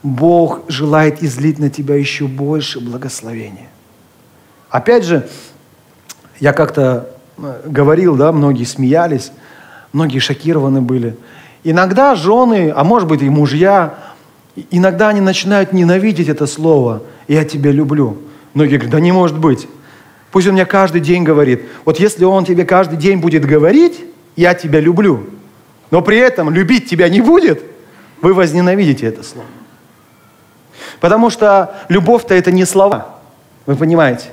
Бог 0.03 0.61
желает 0.69 1.21
излить 1.21 1.59
на 1.59 1.69
тебя 1.69 1.95
еще 1.95 2.27
больше 2.27 2.79
благословения. 2.79 3.67
Опять 4.69 5.03
же, 5.03 5.27
я 6.39 6.53
как-то 6.53 7.09
э, 7.37 7.63
говорил, 7.65 8.15
да, 8.15 8.31
многие 8.31 8.63
смеялись, 8.63 9.33
многие 9.91 10.19
шокированы 10.19 10.79
были. 10.79 11.17
Иногда 11.67 12.13
жены, 12.13 12.71
а 12.75 12.83
может 12.83 13.07
быть 13.07 13.23
и 13.23 13.29
мужья, 13.29 13.95
иногда 14.69 15.09
они 15.09 15.19
начинают 15.19 15.73
ненавидеть 15.73 16.29
это 16.29 16.45
слово 16.45 17.01
«я 17.27 17.43
тебя 17.43 17.71
люблю». 17.71 18.19
Многие 18.53 18.75
говорят, 18.75 18.91
да 18.91 18.99
не 18.99 19.11
может 19.11 19.39
быть. 19.39 19.67
Пусть 20.31 20.45
он 20.47 20.53
мне 20.53 20.67
каждый 20.67 21.01
день 21.01 21.23
говорит. 21.23 21.63
Вот 21.83 21.99
если 21.99 22.23
он 22.23 22.45
тебе 22.45 22.65
каждый 22.65 22.97
день 22.99 23.17
будет 23.17 23.45
говорить, 23.45 23.99
я 24.35 24.53
тебя 24.53 24.79
люблю, 24.79 25.25
но 25.89 26.03
при 26.03 26.19
этом 26.19 26.51
любить 26.51 26.87
тебя 26.87 27.09
не 27.09 27.21
будет, 27.21 27.63
вы 28.21 28.35
возненавидите 28.35 29.07
это 29.07 29.23
слово. 29.23 29.47
Потому 30.99 31.31
что 31.31 31.75
любовь-то 31.89 32.35
это 32.35 32.51
не 32.51 32.65
слова. 32.65 33.15
Вы 33.65 33.75
понимаете? 33.75 34.29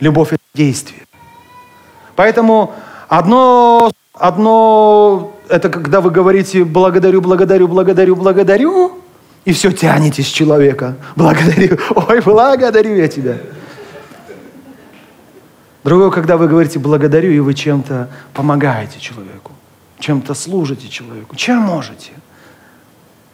Любовь 0.00 0.32
это 0.32 0.42
действие. 0.52 1.06
Поэтому 2.16 2.74
одно, 3.06 3.92
одно 4.14 5.35
это 5.48 5.68
когда 5.68 6.00
вы 6.00 6.10
говорите 6.10 6.64
благодарю, 6.64 7.20
благодарю, 7.20 7.68
благодарю, 7.68 8.16
благодарю, 8.16 8.98
и 9.44 9.52
все 9.52 9.70
тянете 9.70 10.22
с 10.22 10.26
человека. 10.26 10.96
Благодарю. 11.14 11.78
Ой, 11.94 12.20
благодарю 12.20 12.96
я 12.96 13.08
тебя. 13.08 13.38
Другое, 15.84 16.10
когда 16.10 16.36
вы 16.36 16.48
говорите 16.48 16.80
благодарю, 16.80 17.30
и 17.30 17.38
вы 17.38 17.54
чем-то 17.54 18.10
помогаете 18.34 18.98
человеку, 18.98 19.52
чем-то 20.00 20.34
служите 20.34 20.88
человеку, 20.88 21.36
чем 21.36 21.58
можете. 21.58 22.10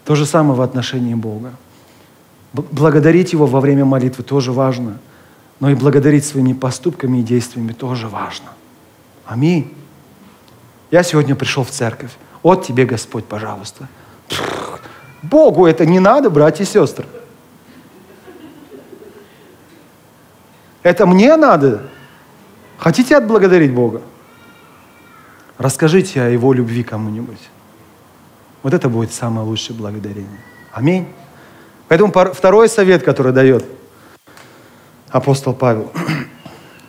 То 0.05 0.15
же 0.15 0.27
самое 0.27 0.55
в 0.55 0.61
отношении 0.61 1.15
Бога. 1.15 1.53
Благодарить 2.53 3.33
Его 3.33 3.47
во 3.47 3.61
время 3.61 3.87
молитвы 3.87 4.23
тоже 4.23 4.53
важно, 4.53 4.99
но 5.61 5.71
и 5.71 5.75
благодарить 5.75 6.27
своими 6.27 6.53
поступками 6.53 7.21
и 7.21 7.23
действиями 7.23 7.73
тоже 7.73 8.09
важно. 8.09 8.49
Аминь. 9.25 9.73
Я 10.93 11.03
сегодня 11.03 11.35
пришел 11.35 11.65
в 11.65 11.71
церковь. 11.71 12.11
Вот 12.43 12.67
тебе, 12.67 12.85
Господь, 12.85 13.25
пожалуйста. 13.25 13.89
Богу 15.23 15.67
это 15.67 15.87
не 15.87 15.99
надо, 15.99 16.29
братья 16.29 16.65
и 16.65 16.67
сестры. 16.67 17.07
Это 20.83 21.07
мне 21.07 21.37
надо. 21.37 21.85
Хотите 22.77 23.17
отблагодарить 23.17 23.73
Бога? 23.73 24.03
Расскажите 25.57 26.21
о 26.21 26.29
Его 26.29 26.53
любви 26.53 26.83
кому-нибудь. 26.83 27.41
Вот 28.63 28.75
это 28.75 28.91
будет 28.91 29.15
самое 29.15 29.47
лучшее 29.47 29.75
благодарение. 29.75 30.41
Аминь. 30.73 31.09
Поэтому 31.89 32.13
второй 32.13 32.69
совет, 32.69 33.03
который 33.03 33.33
дает 33.33 33.65
апостол 35.09 35.55
Павел. 35.55 35.91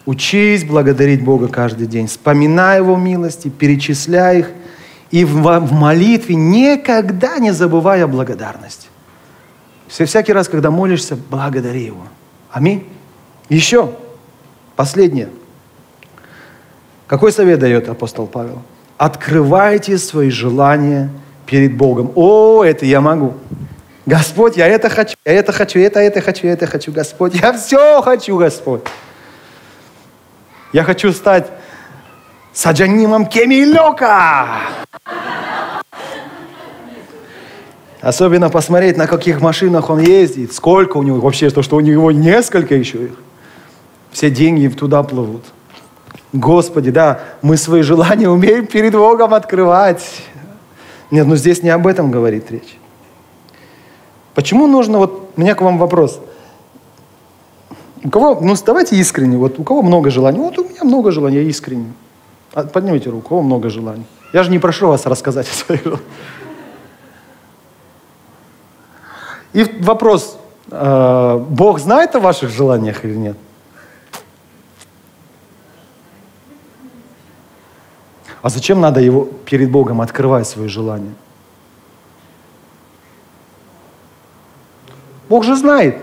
Учись 0.05 0.63
благодарить 0.63 1.23
Бога 1.23 1.47
каждый 1.47 1.87
день. 1.87 2.07
Вспоминай 2.07 2.79
Его 2.79 2.95
милости, 2.97 3.49
перечисляй 3.49 4.39
их. 4.39 4.51
И 5.11 5.25
в, 5.25 5.71
молитве 5.71 6.35
никогда 6.35 7.37
не 7.37 7.51
забывай 7.51 8.03
о 8.03 8.07
благодарности. 8.07 8.87
Все, 9.87 10.05
всякий 10.05 10.33
раз, 10.33 10.47
когда 10.47 10.71
молишься, 10.71 11.15
благодари 11.29 11.85
Его. 11.85 12.07
Аминь. 12.51 12.87
Еще 13.49 13.91
последнее– 14.75 15.29
какой 17.13 17.31
совет 17.31 17.59
дает 17.59 17.89
апостол 17.89 18.25
Павел? 18.25 18.63
Открывайте 18.97 19.99
свои 19.99 20.31
желания 20.31 21.11
перед 21.45 21.77
Богом. 21.77 22.11
О, 22.15 22.63
это 22.63 22.87
я 22.87 23.01
могу. 23.01 23.33
Господь, 24.07 24.57
я 24.57 24.67
это 24.67 24.89
хочу, 24.89 25.15
я 25.23 25.33
это 25.33 25.51
хочу, 25.51 25.77
это, 25.77 25.99
это 25.99 26.21
хочу, 26.21 26.47
это 26.47 26.65
хочу, 26.65 26.91
Господь. 26.91 27.35
Я 27.35 27.53
все 27.53 28.01
хочу, 28.01 28.35
Господь. 28.35 28.81
Я 30.73 30.83
хочу 30.83 31.11
стать 31.13 31.51
Саджанимом 32.51 33.27
Кемилека. 33.27 34.47
Особенно 38.01 38.49
посмотреть, 38.49 38.97
на 38.97 39.07
каких 39.07 39.39
машинах 39.39 39.91
он 39.91 39.99
ездит, 39.99 40.51
сколько 40.51 40.97
у 40.97 41.03
него, 41.03 41.19
вообще, 41.19 41.51
то, 41.51 41.61
что 41.61 41.77
у 41.77 41.79
него 41.79 42.11
несколько 42.11 42.75
еще 42.75 43.05
их. 43.05 43.11
Все 44.11 44.31
деньги 44.31 44.67
туда 44.67 45.03
плывут. 45.03 45.45
Господи, 46.33 46.89
да, 46.89 47.21
мы 47.43 47.55
свои 47.55 47.83
желания 47.83 48.27
умеем 48.27 48.65
перед 48.65 48.93
Богом 48.93 49.35
открывать. 49.35 50.03
Нет, 51.11 51.27
ну 51.27 51.35
здесь 51.35 51.61
не 51.61 51.69
об 51.69 51.85
этом 51.85 52.09
говорит 52.09 52.49
речь. 52.49 52.79
Почему 54.33 54.65
нужно, 54.65 54.97
вот 54.97 55.31
у 55.37 55.41
меня 55.41 55.53
к 55.53 55.61
вам 55.61 55.77
вопрос. 55.77 56.19
У 58.03 58.09
кого, 58.09 58.39
ну 58.41 58.55
давайте 58.65 58.97
искренне, 58.97 59.37
вот 59.37 59.59
у 59.59 59.63
кого 59.63 59.81
много 59.81 60.09
желаний? 60.09 60.39
Вот 60.39 60.59
у 60.59 60.63
меня 60.63 60.83
много 60.83 61.11
желаний, 61.11 61.37
я 61.37 61.43
искренне. 61.43 61.93
А, 62.53 62.63
поднимите 62.63 63.09
руку, 63.09 63.25
у 63.25 63.29
кого 63.29 63.41
много 63.41 63.69
желаний? 63.69 64.05
Я 64.33 64.43
же 64.43 64.51
не 64.51 64.59
прошу 64.59 64.87
вас 64.87 65.05
рассказать 65.05 65.47
о 65.49 65.53
своих. 65.53 65.83
И 69.53 69.63
вопрос, 69.81 70.37
э, 70.71 71.45
Бог 71.49 71.79
знает 71.79 72.15
о 72.15 72.19
ваших 72.19 72.49
желаниях 72.49 73.05
или 73.05 73.15
нет? 73.15 73.37
А 78.41 78.49
зачем 78.49 78.81
надо 78.81 78.99
его 78.99 79.25
перед 79.45 79.71
Богом 79.71 80.01
открывать 80.01 80.47
свои 80.47 80.67
желания? 80.67 81.13
Бог 85.29 85.45
же 85.45 85.55
знает. 85.55 85.97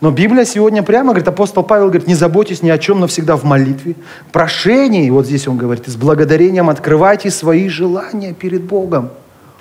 Но 0.00 0.10
Библия 0.10 0.44
сегодня 0.44 0.82
прямо 0.82 1.08
говорит, 1.10 1.28
апостол 1.28 1.62
Павел 1.62 1.86
говорит, 1.86 2.06
не 2.06 2.14
заботьтесь 2.14 2.62
ни 2.62 2.68
о 2.68 2.78
чем, 2.78 3.00
но 3.00 3.06
всегда 3.06 3.36
в 3.36 3.44
молитве, 3.44 3.96
прошении, 4.30 5.08
вот 5.08 5.26
здесь 5.26 5.48
он 5.48 5.56
говорит, 5.56 5.86
с 5.88 5.96
благодарением 5.96 6.68
открывайте 6.68 7.30
свои 7.30 7.68
желания 7.68 8.34
перед 8.34 8.62
Богом. 8.62 9.10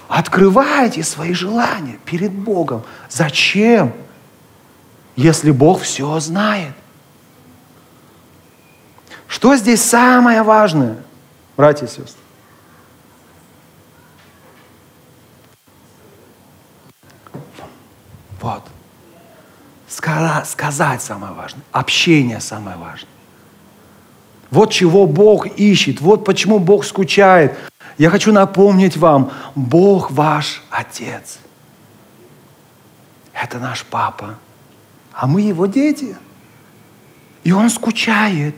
Открывайте 0.08 1.04
свои 1.04 1.34
желания 1.34 1.98
перед 2.06 2.32
Богом. 2.32 2.84
Зачем? 3.10 3.94
Если 5.16 5.52
Бог 5.52 5.82
все 5.82 6.20
знает. 6.20 6.74
Что 9.28 9.56
здесь 9.56 9.82
самое 9.82 10.44
важное, 10.44 10.98
братья 11.58 11.86
и 11.86 11.90
сестры? 11.90 12.22
Вот. 18.42 18.64
Сказать 19.96 21.02
самое 21.02 21.34
важное. 21.34 21.64
Общение 21.72 22.40
самое 22.40 22.78
важное. 22.78 23.10
Вот 24.52 24.72
чего 24.72 25.08
Бог 25.08 25.48
ищет, 25.48 26.02
вот 26.02 26.24
почему 26.24 26.60
Бог 26.60 26.86
скучает. 26.86 27.58
Я 27.98 28.10
хочу 28.10 28.32
напомнить 28.32 28.98
вам, 28.98 29.32
Бог 29.56 30.12
ваш 30.12 30.62
Отец. 30.70 31.40
Это 33.34 33.60
наш 33.60 33.84
Папа. 33.86 34.36
А 35.14 35.28
мы 35.28 35.42
Его 35.42 35.66
дети. 35.66 36.16
И 37.44 37.52
Он 37.52 37.70
скучает 37.70 38.56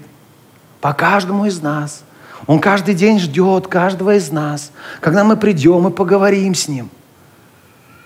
по 0.81 0.93
каждому 0.93 1.45
из 1.45 1.61
нас. 1.61 2.03
Он 2.45 2.59
каждый 2.59 2.95
день 2.95 3.19
ждет 3.19 3.67
каждого 3.67 4.15
из 4.15 4.31
нас, 4.31 4.71
когда 5.01 5.23
мы 5.23 5.37
придем 5.37 5.87
и 5.87 5.91
поговорим 5.91 6.53
с 6.53 6.67
Ним. 6.67 6.89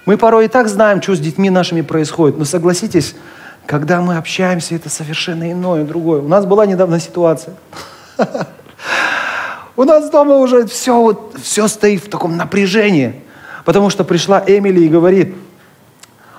Мы 0.05 0.17
порой 0.17 0.45
и 0.45 0.47
так 0.47 0.67
знаем, 0.67 1.01
что 1.01 1.15
с 1.15 1.19
детьми 1.19 1.49
нашими 1.49 1.81
происходит, 1.81 2.37
но 2.37 2.45
согласитесь, 2.45 3.15
когда 3.65 4.01
мы 4.01 4.17
общаемся, 4.17 4.75
это 4.75 4.89
совершенно 4.89 5.51
иное, 5.51 5.83
другое. 5.83 6.21
У 6.21 6.27
нас 6.27 6.45
была 6.45 6.65
недавно 6.65 6.99
ситуация. 6.99 7.53
У 9.77 9.83
нас 9.83 10.09
дома 10.09 10.35
уже 10.35 10.65
все, 10.67 10.99
вот, 10.99 11.35
все 11.41 11.67
стоит 11.67 12.03
в 12.03 12.09
таком 12.09 12.35
напряжении. 12.35 13.21
Потому 13.63 13.89
что 13.89 14.03
пришла 14.03 14.43
Эмили 14.45 14.81
и 14.81 14.89
говорит, 14.89 15.35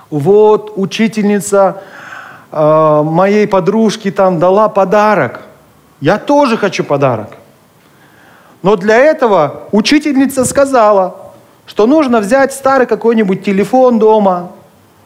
вот 0.09 0.73
учительница 0.75 1.81
э, 2.51 3.01
моей 3.03 3.47
подружки 3.47 4.11
там 4.11 4.39
дала 4.39 4.69
подарок. 4.69 5.41
Я 5.99 6.19
тоже 6.19 6.57
хочу 6.57 6.83
подарок. 6.83 7.29
Но 8.61 8.75
для 8.75 8.97
этого 8.97 9.63
учительница 9.71 10.45
сказала, 10.45 11.22
что 11.65 11.87
нужно 11.87 12.19
взять 12.19 12.53
старый 12.53 12.87
какой-нибудь 12.87 13.43
телефон 13.43 13.99
дома 13.99 14.51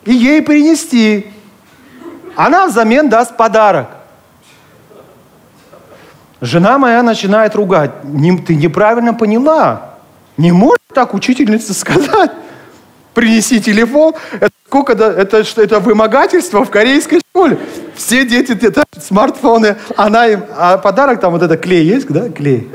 и 0.05 0.13
ей 0.13 0.41
принести. 0.41 1.27
Она 2.35 2.67
взамен 2.67 3.09
даст 3.09 3.35
подарок. 3.35 3.87
Жена 6.39 6.77
моя 6.77 7.01
начинает 7.01 7.55
ругать. 7.55 7.91
Ты 8.45 8.55
неправильно 8.55 9.13
поняла. 9.13 9.95
Не 10.37 10.51
может 10.51 10.81
так 10.93 11.13
учительница 11.13 11.73
сказать. 11.73 12.31
Принеси 13.13 13.59
телефон. 13.59 14.13
Это 14.39 14.51
сколько 14.67 14.93
это, 14.93 15.43
это 15.55 15.79
вымогательство 15.79 16.63
в 16.63 16.69
корейской 16.69 17.19
школе. 17.19 17.57
Все 17.95 18.25
дети 18.25 18.51
это 18.51 18.83
смартфоны, 19.01 19.77
она 19.95 20.27
им, 20.27 20.43
а 20.55 20.77
подарок 20.77 21.19
там 21.19 21.31
вот 21.33 21.41
это 21.41 21.57
клей 21.57 21.83
есть, 21.83 22.07
да, 22.09 22.29
клей. 22.29 22.69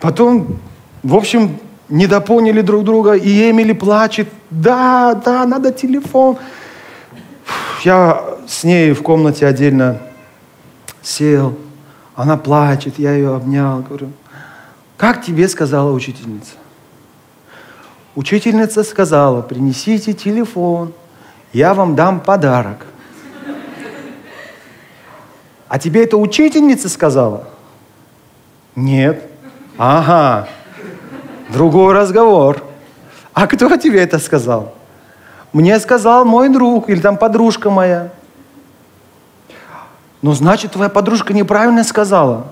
Потом, 0.00 0.58
в 1.02 1.14
общем, 1.14 1.58
недопоняли 1.88 2.60
друг 2.60 2.84
друга, 2.84 3.12
и 3.12 3.50
Эмили 3.50 3.72
плачет. 3.72 4.28
Да, 4.50 5.14
да, 5.14 5.46
надо 5.46 5.72
телефон. 5.72 6.38
Я 7.84 8.24
с 8.46 8.64
ней 8.64 8.92
в 8.92 9.02
комнате 9.02 9.46
отдельно 9.46 10.00
сел, 11.02 11.56
она 12.14 12.36
плачет, 12.36 12.98
я 12.98 13.12
ее 13.12 13.34
обнял, 13.34 13.80
говорю, 13.80 14.10
как 14.96 15.24
тебе 15.24 15.48
сказала 15.48 15.92
учительница? 15.92 16.52
Учительница 18.14 18.82
сказала, 18.82 19.42
принесите 19.42 20.12
телефон, 20.12 20.92
я 21.52 21.72
вам 21.72 21.94
дам 21.94 22.20
подарок. 22.20 22.86
А 25.68 25.78
тебе 25.78 26.04
это 26.04 26.16
учительница 26.16 26.88
сказала? 26.88 27.48
Нет. 28.74 29.27
Ага. 29.78 30.48
Другой 31.50 31.94
разговор. 31.94 32.64
А 33.32 33.46
кто 33.46 33.76
тебе 33.76 34.02
это 34.02 34.18
сказал? 34.18 34.74
Мне 35.52 35.78
сказал 35.78 36.24
мой 36.24 36.48
друг 36.48 36.90
или 36.90 37.00
там 37.00 37.16
подружка 37.16 37.70
моя. 37.70 38.10
Ну, 40.20 40.32
значит, 40.32 40.72
твоя 40.72 40.90
подружка 40.90 41.32
неправильно 41.32 41.84
сказала. 41.84 42.48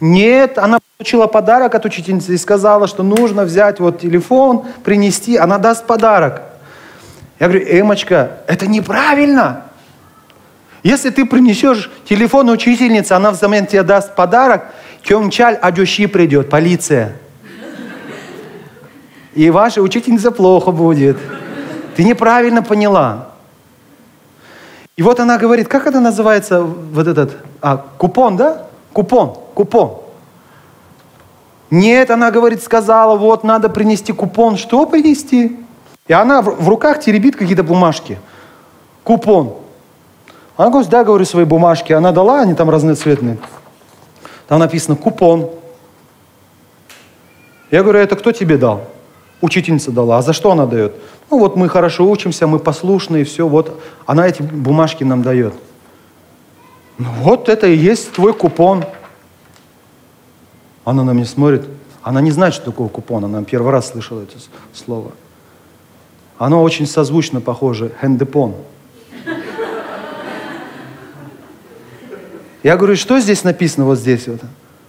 Нет, 0.00 0.56
она 0.56 0.78
получила 0.96 1.26
подарок 1.26 1.74
от 1.74 1.84
учительницы 1.84 2.34
и 2.34 2.38
сказала, 2.38 2.86
что 2.86 3.02
нужно 3.02 3.44
взять 3.44 3.78
вот 3.78 4.00
телефон, 4.00 4.64
принести, 4.82 5.36
она 5.36 5.58
даст 5.58 5.86
подарок. 5.86 6.42
Я 7.38 7.48
говорю, 7.48 7.64
Эмочка, 7.66 8.38
это 8.46 8.66
неправильно. 8.66 9.64
Если 10.82 11.10
ты 11.10 11.26
принесешь 11.26 11.90
телефон 12.08 12.48
учительницы, 12.48 13.12
она 13.12 13.30
взамен 13.30 13.66
тебе 13.66 13.82
даст 13.82 14.14
подарок, 14.14 14.66
Кёнгчаль 15.06 15.54
Адюши 15.54 16.08
придет, 16.08 16.50
полиция. 16.50 17.16
И 19.34 19.50
ваша 19.50 19.80
учительница 19.80 20.32
плохо 20.32 20.72
будет. 20.72 21.16
Ты 21.94 22.02
неправильно 22.02 22.62
поняла. 22.62 23.28
И 24.96 25.02
вот 25.02 25.20
она 25.20 25.38
говорит, 25.38 25.68
как 25.68 25.86
это 25.86 26.00
называется, 26.00 26.62
вот 26.62 27.06
этот, 27.06 27.36
а, 27.60 27.84
купон, 27.98 28.36
да? 28.36 28.66
Купон, 28.92 29.36
купон. 29.54 29.98
Нет, 31.70 32.10
она 32.10 32.32
говорит, 32.32 32.62
сказала, 32.62 33.16
вот 33.16 33.44
надо 33.44 33.68
принести 33.68 34.12
купон. 34.12 34.56
Что 34.56 34.86
принести? 34.86 35.56
И 36.08 36.12
она 36.12 36.42
в, 36.42 36.62
в 36.62 36.68
руках 36.68 37.00
теребит 37.00 37.36
какие-то 37.36 37.62
бумажки. 37.62 38.18
Купон. 39.04 39.54
Она 40.56 40.70
говорит, 40.70 40.90
да, 40.90 41.04
говорю, 41.04 41.24
свои 41.26 41.44
бумажки. 41.44 41.92
Она 41.92 42.10
дала, 42.10 42.40
они 42.40 42.54
там 42.54 42.70
разноцветные. 42.70 43.38
Там 44.46 44.60
написано 44.60 44.96
купон. 44.96 45.50
Я 47.70 47.82
говорю, 47.82 47.98
это 47.98 48.16
кто 48.16 48.32
тебе 48.32 48.56
дал? 48.56 48.88
Учительница 49.40 49.90
дала. 49.90 50.18
А 50.18 50.22
за 50.22 50.32
что 50.32 50.52
она 50.52 50.66
дает? 50.66 50.94
Ну 51.30 51.38
вот 51.38 51.56
мы 51.56 51.68
хорошо 51.68 52.08
учимся, 52.08 52.46
мы 52.46 52.58
послушные, 52.58 53.24
все, 53.24 53.48
вот 53.48 53.80
она 54.06 54.26
эти 54.28 54.42
бумажки 54.42 55.02
нам 55.02 55.22
дает. 55.22 55.54
Ну 56.98 57.08
вот 57.20 57.48
это 57.48 57.66
и 57.66 57.76
есть 57.76 58.12
твой 58.12 58.32
купон. 58.32 58.84
Она 60.84 61.02
на 61.02 61.10
меня 61.10 61.26
смотрит, 61.26 61.66
она 62.02 62.20
не 62.20 62.30
знает, 62.30 62.54
что 62.54 62.66
такое 62.66 62.88
купон, 62.88 63.24
она 63.24 63.42
первый 63.42 63.72
раз 63.72 63.90
слышала 63.90 64.22
это 64.22 64.36
слово. 64.72 65.10
Оно 66.38 66.62
очень 66.62 66.86
созвучно 66.86 67.40
похоже, 67.40 67.92
хендепон. 68.00 68.54
Я 72.66 72.76
говорю, 72.76 72.96
что 72.96 73.20
здесь 73.20 73.44
написано 73.44 73.84
вот 73.84 73.96
здесь 73.96 74.26
вот? 74.26 74.40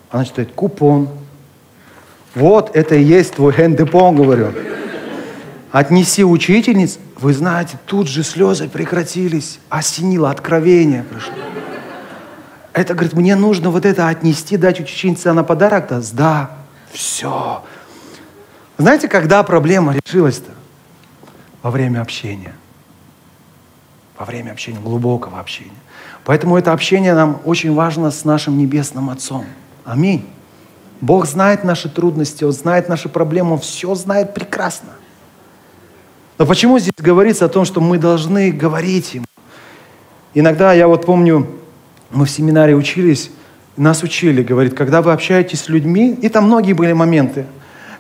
Она 0.10 0.26
читает, 0.26 0.52
купон. 0.56 1.10
Вот 2.34 2.76
это 2.76 2.96
и 2.96 3.04
есть 3.04 3.36
твой 3.36 3.54
хендепон, 3.54 4.16
говорю 4.16 4.52
отнеси 5.72 6.24
учительниц, 6.24 6.98
вы 7.20 7.34
знаете, 7.34 7.78
тут 7.86 8.08
же 8.08 8.24
слезы 8.24 8.68
прекратились, 8.68 9.60
осенило, 9.70 10.32
откровение 10.32 11.04
пришло. 11.04 11.36
Это, 12.74 12.96
говорит, 12.96 13.14
мне 13.14 13.36
нужно 13.36 13.70
вот 13.70 13.86
это 13.86 14.08
отнести, 14.08 14.58
дать 14.58 14.80
учительнице 14.80 15.34
на 15.34 15.44
подарок, 15.44 15.88
да, 15.90 16.02
да, 16.14 16.52
все. 16.92 17.64
Знаете, 18.80 19.08
когда 19.08 19.44
проблема 19.44 19.96
решилась-то? 20.04 20.52
Во 21.62 21.70
время 21.70 22.02
общения. 22.02 22.56
Во 24.18 24.26
время 24.26 24.52
общения, 24.52 24.80
глубокого 24.80 25.40
общения. 25.40 25.72
Поэтому 26.28 26.58
это 26.58 26.74
общение 26.74 27.14
нам 27.14 27.40
очень 27.46 27.74
важно 27.74 28.12
с 28.12 28.26
нашим 28.26 28.58
Небесным 28.58 29.10
Отцом. 29.10 29.46
Аминь. 29.86 30.26
Бог 31.00 31.26
знает 31.26 31.64
наши 31.64 31.88
трудности, 31.88 32.44
Он 32.44 32.52
знает 32.52 32.90
наши 32.90 33.08
проблемы, 33.08 33.54
Он 33.54 33.60
все 33.60 33.96
знает 33.96 34.34
прекрасно. 34.34 34.90
Но 36.38 36.46
почему 36.46 36.80
здесь 36.80 36.92
говорится 36.98 37.46
о 37.46 37.48
том, 37.48 37.64
что 37.64 37.80
мы 37.80 37.98
должны 37.98 38.52
говорить 38.52 39.16
им? 39.16 39.26
Иногда, 40.34 40.74
я 40.74 40.90
вот 40.90 41.06
помню, 41.06 41.48
мы 42.12 42.26
в 42.26 42.30
семинаре 42.30 42.76
учились, 42.76 43.32
нас 43.78 44.04
учили, 44.04 44.44
говорит, 44.44 44.74
когда 44.74 45.02
вы 45.02 45.14
общаетесь 45.14 45.62
с 45.62 45.70
людьми, 45.70 46.12
и 46.22 46.28
там 46.28 46.48
многие 46.48 46.74
были 46.74 46.92
моменты, 46.92 47.46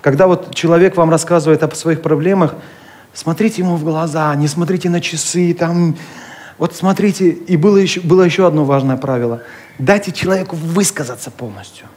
когда 0.01 0.27
вот 0.27 0.53
человек 0.53 0.97
вам 0.97 1.09
рассказывает 1.09 1.63
о 1.63 1.73
своих 1.73 2.01
проблемах, 2.01 2.55
смотрите 3.13 3.61
ему 3.61 3.77
в 3.77 3.85
глаза, 3.85 4.35
не 4.35 4.49
смотрите 4.49 4.89
на 4.89 4.99
часы, 4.99 5.53
там, 5.53 5.95
вот 6.57 6.75
смотрите, 6.75 7.29
и 7.29 7.57
было 7.57 7.77
еще, 7.77 8.01
было 8.01 8.23
еще 8.23 8.47
одно 8.47 8.65
важное 8.65 8.97
правило, 8.97 9.41
дайте 9.77 10.11
человеку 10.11 10.55
высказаться 10.55 11.31
полностью. 11.31 11.87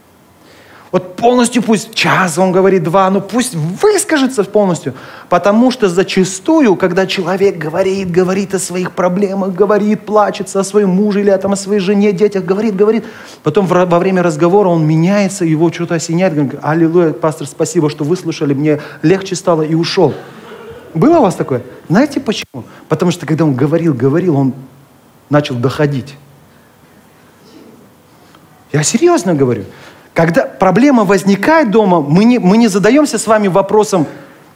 Вот 0.92 1.14
полностью 1.14 1.62
пусть 1.62 1.94
час, 1.94 2.36
он 2.36 2.50
говорит 2.50 2.82
два, 2.82 3.08
но 3.10 3.20
пусть 3.20 3.54
выскажется 3.54 4.42
полностью. 4.42 4.94
Потому 5.28 5.70
что 5.70 5.88
зачастую, 5.88 6.74
когда 6.74 7.06
человек 7.06 7.58
говорит, 7.58 8.10
говорит 8.10 8.54
о 8.54 8.58
своих 8.58 8.92
проблемах, 8.92 9.54
говорит, 9.54 10.04
плачется 10.04 10.58
о 10.58 10.64
своем 10.64 10.90
муже 10.90 11.20
или 11.20 11.30
там, 11.36 11.52
о 11.52 11.56
своей 11.56 11.80
жене, 11.80 12.10
детях, 12.10 12.44
говорит, 12.44 12.74
говорит, 12.74 13.04
потом 13.44 13.66
во 13.66 13.98
время 14.00 14.24
разговора 14.24 14.68
он 14.68 14.84
меняется, 14.84 15.44
его 15.44 15.72
что-то 15.72 15.94
осеняет, 15.94 16.34
говорит, 16.34 16.58
аллилуйя, 16.60 17.12
пастор, 17.12 17.46
спасибо, 17.46 17.88
что 17.88 18.02
выслушали, 18.02 18.52
мне 18.52 18.80
легче 19.02 19.36
стало 19.36 19.62
и 19.62 19.74
ушел. 19.74 20.12
Было 20.94 21.18
у 21.18 21.22
вас 21.22 21.34
такое? 21.34 21.62
Знаете 21.88 22.20
почему? 22.20 22.64
Потому 22.88 23.10
что 23.10 23.26
когда 23.26 23.44
он 23.44 23.54
говорил, 23.54 23.94
говорил, 23.94 24.36
он 24.36 24.54
начал 25.28 25.54
доходить. 25.54 26.16
Я 28.72 28.82
серьезно 28.82 29.34
говорю. 29.34 29.64
Когда 30.14 30.44
проблема 30.44 31.04
возникает 31.04 31.70
дома, 31.70 32.00
мы 32.00 32.24
не, 32.24 32.38
мы 32.38 32.56
не 32.56 32.68
задаемся 32.68 33.18
с 33.18 33.26
вами 33.26 33.48
вопросом, 33.48 34.06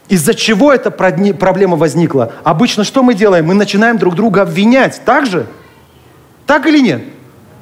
из-за 0.09 0.33
чего 0.33 0.71
эта 0.71 0.91
проблема 0.91 1.77
возникла. 1.77 2.33
Обычно 2.43 2.83
что 2.83 3.01
мы 3.01 3.13
делаем? 3.13 3.45
Мы 3.45 3.53
начинаем 3.53 3.97
друг 3.97 4.15
друга 4.15 4.43
обвинять. 4.43 5.01
Так 5.05 5.25
же? 5.25 5.47
Так 6.45 6.67
или 6.67 6.79
нет? 6.79 7.03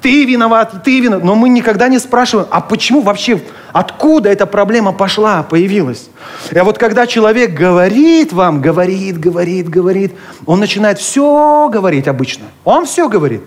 Ты 0.04 0.26
виноват, 0.26 0.84
ты 0.84 1.00
виноват. 1.00 1.24
Но 1.24 1.34
мы 1.34 1.48
никогда 1.48 1.88
не 1.88 1.98
спрашиваем, 1.98 2.50
а 2.52 2.60
почему 2.60 3.00
вообще, 3.00 3.42
откуда 3.72 4.28
эта 4.28 4.46
проблема 4.46 4.92
пошла, 4.92 5.44
появилась? 5.44 6.10
И 6.52 6.60
вот 6.60 6.78
когда 6.78 7.08
человек 7.08 7.54
говорит 7.54 8.34
вам, 8.34 8.62
говорит, 8.62 9.18
говорит, 9.18 9.70
говорит, 9.70 10.13
он 10.46 10.60
начинает 10.60 11.00
все 11.00 11.70
говорить 11.70 12.10
обычно. 12.10 12.44
Он 12.66 12.86
все 12.86 13.08
говорит. 13.08 13.44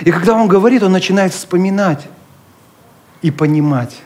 И 0.00 0.10
когда 0.10 0.34
он 0.34 0.48
говорит, 0.48 0.82
он 0.82 0.90
начинает 0.90 1.32
вспоминать 1.32 2.08
и 3.22 3.30
понимать. 3.30 3.96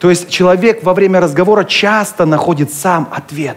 То 0.00 0.10
есть 0.10 0.28
человек 0.28 0.84
во 0.84 0.92
время 0.92 1.18
разговора 1.18 1.64
часто 1.64 2.26
находит 2.26 2.70
сам 2.70 3.08
ответ. 3.10 3.56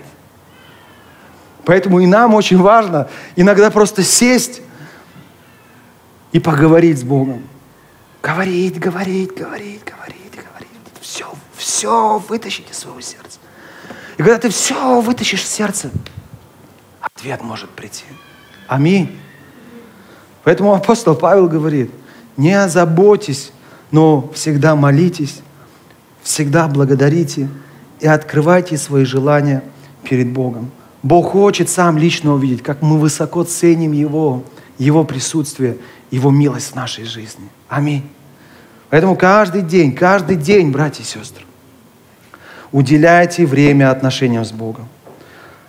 Поэтому 1.65 1.99
и 1.99 2.05
нам 2.05 2.35
очень 2.35 2.57
важно 2.57 3.09
иногда 3.35 3.69
просто 3.69 4.01
сесть 4.01 4.61
и 6.31 6.39
поговорить 6.39 6.99
с 6.99 7.03
Богом. 7.03 7.43
Говорить, 8.21 8.79
говорить, 8.79 9.33
говорить, 9.33 9.83
говорить, 9.83 10.33
говорить. 10.33 10.67
Все, 11.01 11.25
все 11.55 12.19
вытащить 12.27 12.69
из 12.71 12.77
своего 12.77 12.99
сердца. 13.01 13.39
И 14.17 14.23
когда 14.23 14.37
ты 14.37 14.49
все 14.49 14.99
вытащишь 15.01 15.43
из 15.43 15.49
сердца, 15.49 15.91
ответ 16.99 17.41
может 17.43 17.69
прийти. 17.69 18.05
Аминь. 18.67 19.17
Поэтому 20.43 20.73
апостол 20.73 21.15
Павел 21.15 21.47
говорит, 21.47 21.91
не 22.35 22.53
озаботьтесь, 22.53 23.51
но 23.91 24.29
всегда 24.33 24.75
молитесь, 24.75 25.41
всегда 26.21 26.67
благодарите 26.67 27.49
и 27.99 28.07
открывайте 28.07 28.77
свои 28.77 29.05
желания 29.05 29.63
перед 30.03 30.29
Богом. 30.31 30.71
Бог 31.03 31.31
хочет 31.31 31.69
сам 31.69 31.97
лично 31.97 32.33
увидеть, 32.33 32.63
как 32.63 32.81
мы 32.81 32.97
высоко 32.97 33.43
ценим 33.43 33.91
Его, 33.91 34.43
Его 34.77 35.03
присутствие, 35.03 35.77
Его 36.11 36.31
милость 36.31 36.71
в 36.71 36.75
нашей 36.75 37.05
жизни. 37.05 37.49
Аминь. 37.67 38.09
Поэтому 38.89 39.15
каждый 39.15 39.61
день, 39.61 39.93
каждый 39.93 40.37
день, 40.37 40.71
братья 40.71 41.03
и 41.03 41.05
сестры, 41.05 41.43
уделяйте 42.71 43.45
время 43.45 43.91
отношениям 43.91 44.45
с 44.45 44.51
Богом. 44.51 44.87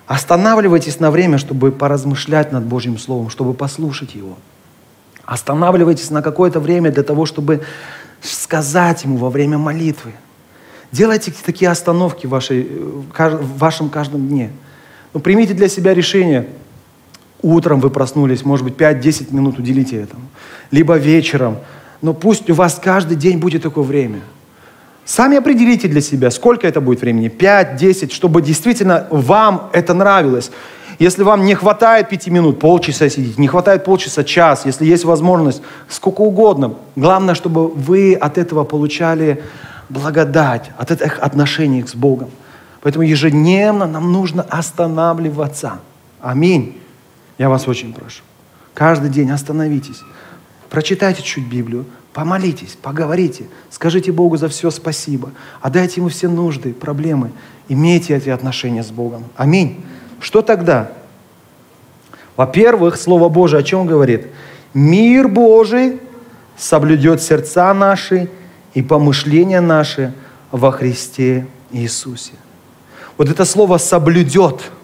Останавливайтесь 0.07 1.01
на 1.01 1.11
время, 1.11 1.39
чтобы 1.39 1.71
поразмышлять 1.71 2.53
над 2.53 2.65
Божьим 2.65 2.99
Словом, 2.99 3.29
чтобы 3.29 3.55
послушать 3.55 4.15
Его. 4.15 4.39
Останавливайтесь 5.25 6.11
на 6.11 6.23
какое-то 6.23 6.61
время 6.61 6.91
для 6.91 7.03
того, 7.03 7.27
чтобы 7.27 7.63
сказать 8.23 9.05
Ему 9.05 9.19
во 9.19 9.29
время 9.29 9.59
молитвы. 9.59 10.13
Делайте 10.93 11.35
такие 11.45 11.71
остановки 11.71 12.27
в, 12.27 12.31
вашей, 12.31 12.63
в 12.63 13.59
вашем 13.59 13.91
каждом 13.91 14.27
дне. 14.27 14.51
Ну, 15.13 15.21
примите 15.21 15.53
для 15.53 15.69
себя 15.69 15.93
решение. 15.93 16.49
Утром 17.43 17.81
вы 17.81 17.91
проснулись, 17.91 18.45
может 18.45 18.65
быть, 18.65 18.75
5-10 18.75 19.35
минут 19.35 19.59
уделите 19.59 19.97
этому. 19.97 20.23
Либо 20.71 20.97
вечером. 20.97 21.59
Но 22.03 22.15
пусть 22.15 22.49
у 22.51 22.55
вас 22.55 22.81
каждый 22.83 23.17
день 23.17 23.39
будет 23.39 23.63
такое 23.63 23.85
время– 23.85 24.21
Сами 25.09 25.39
определите 25.39 25.89
для 25.89 26.03
себя, 26.03 26.31
сколько 26.31 26.69
это 26.69 26.83
будет 26.83 27.01
времени, 27.01 27.29
5, 27.29 27.77
10, 27.77 28.13
чтобы 28.13 28.43
действительно 28.43 29.07
вам 29.11 29.71
это 29.73 29.95
нравилось. 29.95 30.51
Если 30.99 31.23
вам 31.23 31.47
не 31.47 31.55
хватает 31.55 32.11
пяти 32.11 32.31
минут, 32.31 32.61
полчаса 32.61 33.09
сидеть, 33.09 33.39
не 33.39 33.49
хватает 33.49 33.85
полчаса, 33.85 34.23
час, 34.23 34.67
если 34.67 34.85
есть 34.85 35.07
возможность, 35.07 35.63
сколько 35.89 36.21
угодно. 36.21 36.75
Главное, 36.95 37.35
чтобы 37.35 37.69
вы 37.69 38.13
от 38.13 38.37
этого 38.37 38.65
получали 38.65 39.43
благодать, 39.89 40.71
от 40.77 40.91
этих 40.91 41.21
отношений 41.21 41.83
с 41.87 41.95
Богом. 41.95 42.29
Поэтому 42.83 43.03
ежедневно 43.03 43.87
нам 43.87 44.13
нужно 44.13 44.43
останавливаться. 44.43 45.79
Аминь. 46.21 46.79
Я 47.39 47.49
вас 47.49 47.67
очень 47.69 47.95
прошу. 47.95 48.23
Каждый 48.75 49.11
день 49.11 49.31
остановитесь. 49.31 50.03
Прочитайте 50.69 51.23
чуть 51.23 51.47
Библию, 51.47 51.87
Помолитесь, 52.19 52.77
поговорите, 52.83 53.45
скажите 53.71 54.11
Богу 54.11 54.37
за 54.37 54.49
все 54.49 54.73
спасибо, 54.73 55.31
отдайте 55.61 56.01
Ему 56.01 56.09
все 56.09 56.29
нужды, 56.29 56.75
проблемы. 56.75 57.31
Имейте 57.69 58.17
эти 58.17 58.29
отношения 58.29 58.83
с 58.83 58.91
Богом. 58.91 59.23
Аминь. 59.37 59.85
Что 60.21 60.43
тогда? 60.43 60.91
Во-первых, 62.37 62.97
Слово 62.97 63.29
Божие 63.29 63.61
о 63.61 63.63
чем 63.63 63.87
говорит? 63.87 64.27
Мир 64.75 65.29
Божий 65.29 66.01
соблюдет 66.57 67.23
сердца 67.23 67.73
наши 67.73 68.29
и 68.75 68.83
помышления 68.83 69.61
наши 69.61 70.13
во 70.51 70.73
Христе 70.73 71.47
Иисусе. 71.71 72.33
Вот 73.17 73.29
это 73.29 73.45
слово 73.45 73.79
«соблюдет»– 73.79 74.73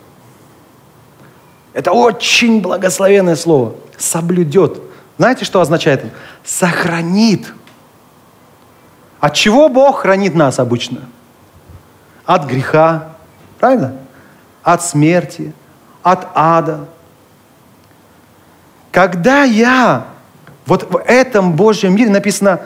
это 1.75 1.93
очень 1.93 2.63
благословенное 2.63 3.37
слово. 3.37 3.75
«Соблюдет». 3.99 4.81
Знаете, 5.19 5.45
что 5.45 5.61
означает? 5.61 6.05
Сохранит. 6.45 7.53
От 9.21 9.35
чего 9.35 9.69
Бог 9.69 10.01
хранит 10.01 10.35
нас 10.35 10.59
обычно? 10.59 11.03
От 12.25 12.47
греха, 12.47 13.11
правильно? 13.59 13.95
От 14.63 14.83
смерти, 14.85 15.53
от 16.03 16.27
ада. 16.35 16.87
Когда 18.91 19.45
я 19.45 20.07
вот 20.67 20.91
в 20.91 20.99
этом 20.99 21.53
Божьем 21.55 21.95
мире 21.95 22.11
написано, 22.11 22.61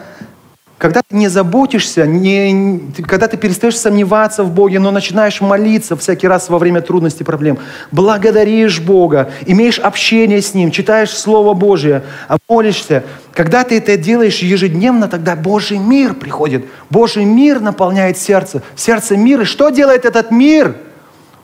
когда 0.78 1.02
ты 1.02 1.16
не 1.16 1.26
заботишься, 1.28 2.06
не, 2.06 2.80
когда 3.06 3.26
ты 3.26 3.36
перестаешь 3.36 3.76
сомневаться 3.76 4.44
в 4.44 4.52
Боге, 4.52 4.78
но 4.78 4.92
начинаешь 4.92 5.40
молиться 5.40 5.96
всякий 5.96 6.28
раз 6.28 6.48
во 6.48 6.58
время 6.58 6.80
трудностей, 6.80 7.24
проблем, 7.24 7.58
благодаришь 7.90 8.80
Бога, 8.80 9.30
имеешь 9.44 9.80
общение 9.80 10.40
с 10.40 10.54
Ним, 10.54 10.70
читаешь 10.70 11.10
Слово 11.10 11.54
Божие, 11.54 12.04
молишься, 12.48 13.02
когда 13.34 13.64
ты 13.64 13.78
это 13.78 13.96
делаешь 13.96 14.38
ежедневно, 14.38 15.08
тогда 15.08 15.34
Божий 15.34 15.78
мир 15.78 16.14
приходит. 16.14 16.64
Божий 16.90 17.24
мир 17.24 17.60
наполняет 17.60 18.18
сердце. 18.18 18.62
Сердце 18.74 19.16
мира. 19.16 19.42
И 19.42 19.44
что 19.44 19.70
делает 19.70 20.04
этот 20.04 20.30
мир? 20.30 20.76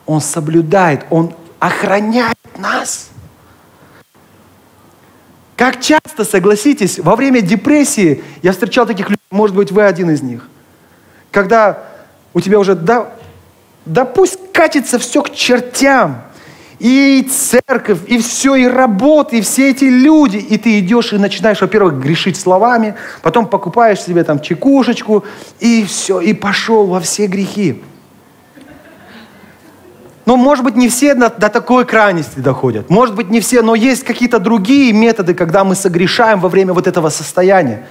Он 0.05 0.21
соблюдает, 0.21 1.05
он 1.09 1.33
охраняет 1.59 2.37
нас. 2.57 3.09
Как 5.55 5.81
часто, 5.81 6.25
согласитесь, 6.25 6.99
во 6.99 7.15
время 7.15 7.41
депрессии 7.41 8.23
я 8.41 8.51
встречал 8.51 8.85
таких 8.85 9.09
людей, 9.09 9.21
может 9.31 9.55
быть, 9.55 9.71
вы 9.71 9.83
один 9.83 10.09
из 10.09 10.21
них, 10.21 10.47
когда 11.31 11.83
у 12.33 12.41
тебя 12.41 12.59
уже, 12.59 12.75
да, 12.75 13.13
да 13.85 14.03
пусть 14.03 14.51
катится 14.51 14.99
все 14.99 15.21
к 15.21 15.33
чертям, 15.33 16.21
и 16.79 17.27
церковь, 17.31 17.99
и 18.07 18.17
все, 18.17 18.55
и 18.55 18.65
работа, 18.65 19.37
и 19.37 19.41
все 19.41 19.71
эти 19.71 19.85
люди, 19.85 20.37
и 20.37 20.57
ты 20.57 20.79
идешь 20.79 21.13
и 21.13 21.17
начинаешь, 21.17 21.61
во-первых, 21.61 21.95
грешить 21.95 22.37
словами, 22.37 22.95
потом 23.21 23.47
покупаешь 23.47 24.01
себе 24.01 24.25
там 24.25 24.41
чекушечку, 24.41 25.23
и 25.61 25.85
все, 25.85 26.19
и 26.19 26.33
пошел 26.33 26.85
во 26.87 26.99
все 26.99 27.27
грехи. 27.27 27.81
Но, 30.25 30.37
может 30.37 30.63
быть, 30.63 30.75
не 30.75 30.89
все 30.89 31.13
до, 31.13 31.29
до 31.29 31.49
такой 31.49 31.85
крайности 31.85 32.39
доходят. 32.39 32.89
Может 32.89 33.15
быть, 33.15 33.29
не 33.29 33.41
все, 33.41 33.61
но 33.61 33.75
есть 33.75 34.03
какие-то 34.03 34.39
другие 34.39 34.91
методы, 34.91 35.35
когда 35.35 35.63
мы 35.63 35.75
согрешаем 35.75 36.39
во 36.39 36.49
время 36.49 36.73
вот 36.73 36.87
этого 36.87 37.09
состояния. 37.09 37.87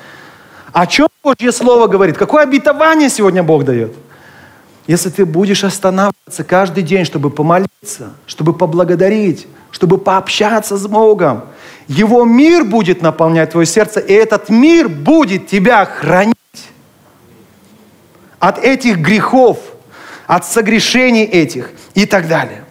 О 0.72 0.86
чем 0.86 1.08
Божье 1.22 1.52
Слово 1.52 1.86
говорит? 1.86 2.16
Какое 2.16 2.42
обетование 2.42 3.08
сегодня 3.08 3.44
Бог 3.44 3.64
дает? 3.64 3.94
Если 4.88 5.10
ты 5.10 5.24
будешь 5.24 5.62
останавливаться 5.62 6.44
каждый 6.44 6.82
день, 6.82 7.04
чтобы 7.04 7.30
помолиться, 7.30 8.14
чтобы 8.26 8.52
поблагодарить, 8.52 9.46
чтобы 9.70 9.98
пообщаться 9.98 10.76
с 10.76 10.86
Богом, 10.88 11.44
Его 11.86 12.24
мир 12.24 12.64
будет 12.64 13.00
наполнять 13.00 13.52
твое 13.52 13.66
сердце, 13.66 14.00
и 14.00 14.12
этот 14.12 14.50
мир 14.50 14.88
будет 14.88 15.46
тебя 15.46 15.84
хранить 15.84 16.34
от 18.40 18.58
этих 18.58 18.98
грехов– 18.98 19.58
от 20.26 20.46
согрешений 20.46 21.24
этих 21.24 21.70
и 21.94 22.06
так 22.06 22.28
далее. 22.28 22.64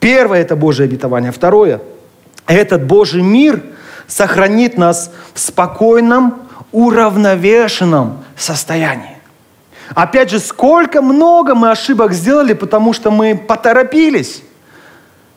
Первое– 0.00 0.40
это 0.42 0.56
Божье 0.56 0.84
обетование. 0.84 1.32
Второе– 1.32 1.80
этот 2.46 2.84
Божий 2.84 3.22
мир 3.22 3.62
сохранит 4.06 4.78
нас 4.78 5.10
в 5.34 5.40
спокойном, 5.40 6.42
уравновешенном 6.72 8.24
состоянии. 8.36 9.16
Опять 9.94 10.30
же, 10.30 10.40
сколько 10.40 11.00
много 11.00 11.54
мы 11.54 11.70
ошибок 11.70 12.12
сделали, 12.12 12.52
потому 12.52 12.92
что 12.92 13.10
мы 13.10 13.36
поторопились. 13.36 14.42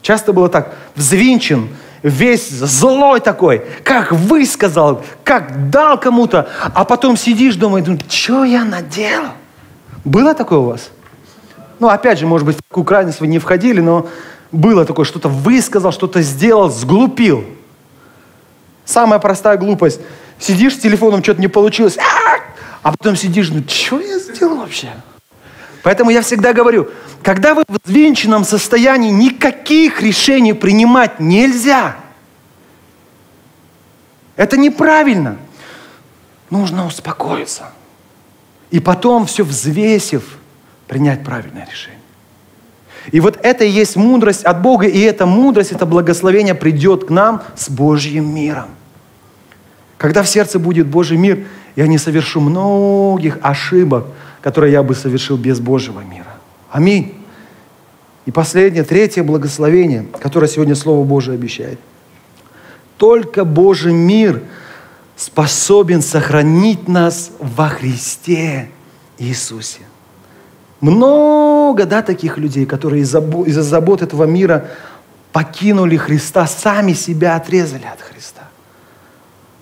Часто 0.02 0.34
было 0.34 0.50
так, 0.50 0.76
взвинчен, 0.96 1.70
весь 2.02 2.50
злой 2.50 3.20
такой, 3.20 3.64
как 3.84 4.12
высказал, 4.12 5.04
как 5.24 5.70
дал 5.70 6.00
кому-то, 6.00 6.50
а 6.74 6.84
потом 6.86 7.18
сидишь 7.18 7.56
дома 7.56 7.80
и 7.80 7.82
думаешь, 7.82 8.04
что 8.10 8.44
я 8.44 8.64
наделал? 8.64 9.34
Было 10.06 10.34
такое 10.34 10.60
у 10.60 10.66
вас? 10.66 10.90
Ну, 11.80 11.88
опять 11.88 12.20
же, 12.20 12.28
может 12.28 12.46
быть, 12.46 12.58
в 12.58 12.62
такую 12.62 12.84
крайность 12.84 13.22
вы 13.22 13.28
не 13.28 13.40
входили, 13.40 13.80
но 13.80 14.08
было 14.52 14.86
такое, 14.86 15.06
что-то 15.06 15.30
высказал, 15.30 15.92
что-то 15.92 16.22
сделал, 16.22 16.70
сглупил. 16.70 17.46
Самая 18.86 19.20
простая 19.20 19.58
глупость. 19.58 20.02
Сидишь 20.40 20.76
с 20.76 20.80
телефоном, 20.80 21.24
что-то 21.24 21.42
не 21.42 21.48
получилось, 21.48 21.98
а 22.82 22.92
потом 22.92 23.16
сидишь, 23.16 23.50
ну, 23.50 23.64
что 23.68 24.00
я 24.00 24.20
сделал 24.20 24.58
вообще? 24.58 24.90
Поэтому 25.84 26.10
я 26.10 26.22
всегда 26.22 26.54
говорю, 26.54 26.90
когда 27.24 27.54
вы 27.54 27.64
в 27.68 27.78
взвинченном 27.86 28.44
состоянии, 28.44 29.12
никаких 29.12 30.02
решений 30.02 30.54
принимать 30.54 31.20
нельзя. 31.20 31.96
Это 34.36 34.58
неправильно. 34.58 35.38
Нужно 36.50 36.86
успокоиться. 36.86 37.72
И 38.72 38.80
потом, 38.80 39.26
все 39.26 39.44
взвесив, 39.44 40.39
принять 40.90 41.24
правильное 41.24 41.66
решение. 41.70 42.00
И 43.12 43.22
вот 43.22 43.40
это 43.44 43.64
и 43.64 43.70
есть 43.70 43.96
мудрость 43.96 44.44
от 44.44 44.62
Бога, 44.62 44.88
и 44.88 45.00
эта 45.00 45.26
мудрость, 45.26 45.72
это 45.72 45.86
благословение 45.86 46.56
придет 46.56 47.06
к 47.06 47.10
нам 47.10 47.44
с 47.56 47.70
Божьим 47.70 48.34
миром. 48.34 48.70
Когда 49.98 50.24
в 50.24 50.28
сердце 50.28 50.60
будет 50.60 50.88
Божий 50.88 51.18
мир, 51.18 51.46
я 51.76 51.88
не 51.88 51.98
совершу 51.98 52.42
многих 52.42 53.38
ошибок, 53.42 54.08
которое 54.42 54.72
я 54.72 54.84
бы 54.84 54.96
совершил 54.96 55.38
без 55.38 55.60
Божьего 55.60 56.02
мира. 56.02 56.36
Аминь. 56.72 57.16
И 58.26 58.32
последнее, 58.32 58.84
третье 58.84 59.24
благословение, 59.24 60.06
которое 60.20 60.48
сегодня 60.48 60.76
Слово 60.76 61.06
Божие 61.06 61.36
обещает. 61.36 61.80
Только 62.98 63.46
Божий 63.46 63.94
мир 63.94 64.42
способен 65.16 66.02
сохранить 66.02 66.88
нас 66.88 67.32
во 67.40 67.70
Христе 67.70 68.70
Иисусе. 69.18 69.82
Много, 70.82 71.86
да, 71.86 72.02
таких 72.02 72.38
людей, 72.38 72.66
которые 72.66 73.04
из-за 73.04 73.64
забот 73.64 74.02
этого 74.02 74.24
мира 74.24 74.68
покинули 75.32 75.98
Христа, 75.98 76.48
сами 76.48 76.94
себя 76.94 77.36
отрезали 77.36 77.86
от 77.86 78.02
Христа. 78.02 78.44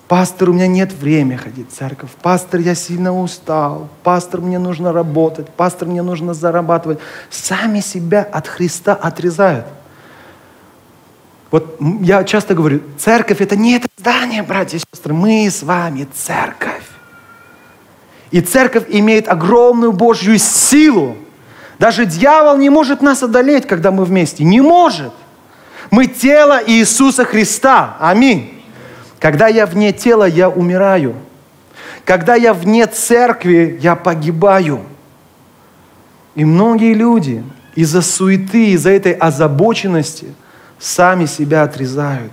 Пастор, 0.07 0.51
у 0.51 0.53
меня 0.53 0.67
нет 0.67 0.93
времени 0.93 1.35
ходить 1.35 1.69
в 1.69 1.75
церковь. 1.75 2.11
Пастор, 2.21 2.61
я 2.61 2.75
сильно 2.75 3.13
устал. 3.13 3.89
Пастор, 4.03 4.39
мне 4.39 4.57
нужно 4.57 4.93
работать. 4.93 5.49
Пастор, 5.49 5.89
мне 5.89 6.01
нужно 6.01 6.33
зарабатывать. 6.33 6.99
Сами 7.29 7.81
себя 7.81 8.21
от 8.21 8.47
Христа 8.47 8.93
отрезают. 8.93 9.65
Вот 11.51 11.77
я 12.01 12.23
часто 12.23 12.55
говорю, 12.55 12.81
церковь 12.97 13.41
это 13.41 13.57
не 13.57 13.75
это 13.75 13.87
здание, 13.97 14.43
братья 14.43 14.77
и 14.77 14.79
сестры. 14.79 15.13
Мы 15.13 15.49
с 15.49 15.61
вами 15.63 16.07
церковь. 16.13 16.86
И 18.31 18.41
церковь 18.41 18.85
имеет 18.89 19.27
огромную 19.27 19.91
Божью 19.91 20.37
силу. 20.37 21.15
Даже 21.79 22.05
дьявол 22.05 22.57
не 22.57 22.69
может 22.69 23.01
нас 23.01 23.23
одолеть, 23.23 23.67
когда 23.67 23.91
мы 23.91 24.03
вместе. 24.03 24.43
Не 24.43 24.61
может. 24.61 25.13
Мы 25.91 26.07
тело 26.07 26.59
Иисуса 26.65 27.23
Христа. 27.23 27.97
Аминь. 27.99 28.61
Когда 29.19 29.47
я 29.47 29.65
вне 29.65 29.93
тела, 29.93 30.25
я 30.25 30.49
умираю. 30.49 31.15
Когда 32.03 32.35
я 32.35 32.53
вне 32.53 32.87
церкви, 32.87 33.77
я 33.81 33.95
погибаю. 33.95 34.81
И 36.35 36.45
многие 36.45 36.93
люди 36.93 37.43
из-за 37.75 38.01
суеты, 38.01 38.71
из-за 38.71 38.91
этой 38.91 39.13
озабоченности 39.13 40.27
сами 40.79 41.25
себя 41.25 41.63
отрезают 41.63 42.31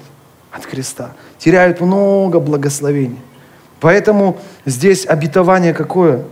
от 0.52 0.64
Христа, 0.66 1.12
теряют 1.38 1.80
много 1.80 2.38
благословений. 2.40 3.18
Поэтому 3.84 4.40
здесь 4.64 5.04
обетование 5.04 5.74
какое? 5.74 6.24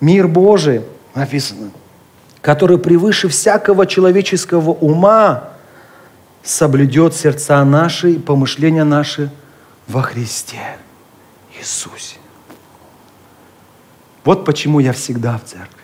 Мир 0.00 0.28
Божий 0.28 0.80
написано, 1.14 1.70
который 2.40 2.78
превыше 2.78 3.28
всякого 3.28 3.86
человеческого 3.86 4.70
ума 4.70 5.50
соблюдет 6.42 7.14
сердца 7.14 7.62
наши, 7.66 8.18
помышления 8.18 8.84
наши– 8.84 9.30
во 9.86 10.00
Христе 10.00 10.78
Иисусе. 11.58 12.16
Вот 14.24 14.46
почему 14.46 14.80
я 14.80 14.94
всегда 14.94 15.36
в 15.36 15.44
церкви. 15.44 15.82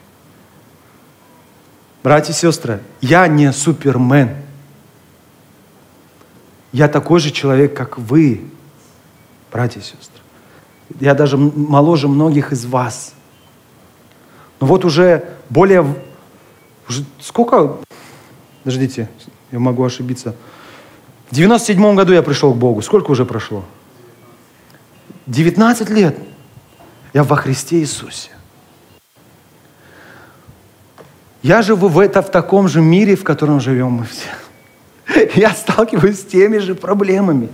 Братья 2.03 2.33
и 2.33 2.37
сестры, 2.37 2.81
я 3.03 3.29
не 3.29 3.53
супермен. 3.53 4.35
Я 6.73 6.89
такой 6.89 7.21
же 7.21 7.33
человек, 7.33 7.77
как 7.77 7.99
вы, 7.99 8.51
братья 9.53 9.81
и 9.81 9.83
сестры. 9.83 10.12
Я 11.01 11.15
даже 11.15 11.37
моложе 11.37 12.09
многих 12.09 12.53
из 12.53 12.65
вас. 12.65 13.15
Но 14.61 14.67
вот 14.67 14.85
уже 14.85 15.25
более... 15.49 15.85
Уже 16.89 17.05
сколько... 17.21 17.77
Подождите, 18.63 19.09
я 19.51 19.59
могу 19.59 19.85
ошибиться. 19.85 20.35
В 21.31 21.35
97 21.35 21.95
году 21.95 22.13
я 22.13 22.23
пришел 22.23 22.53
к 22.53 22.57
Богу. 22.57 22.83
Сколько 22.83 23.11
уже 23.11 23.25
прошло? 23.25 23.65
19 25.27 25.91
лет 25.91 26.19
я 27.13 27.23
во 27.23 27.37
Христе 27.37 27.79
Иисусе. 27.81 28.31
Я 31.43 31.63
живу 31.63 31.89
в, 31.89 31.99
это, 31.99 32.23
в 32.23 32.31
таком 32.31 32.69
же 32.69 32.81
мире, 32.81 33.17
в 33.17 33.25
котором 33.25 33.61
живем 33.61 33.91
мы 33.91 34.05
все. 34.07 34.29
Я 35.35 35.51
сталкиваюсь 35.51 36.21
с 36.21 36.25
теми 36.25 36.59
же 36.59 36.75
проблемами. 36.77 37.49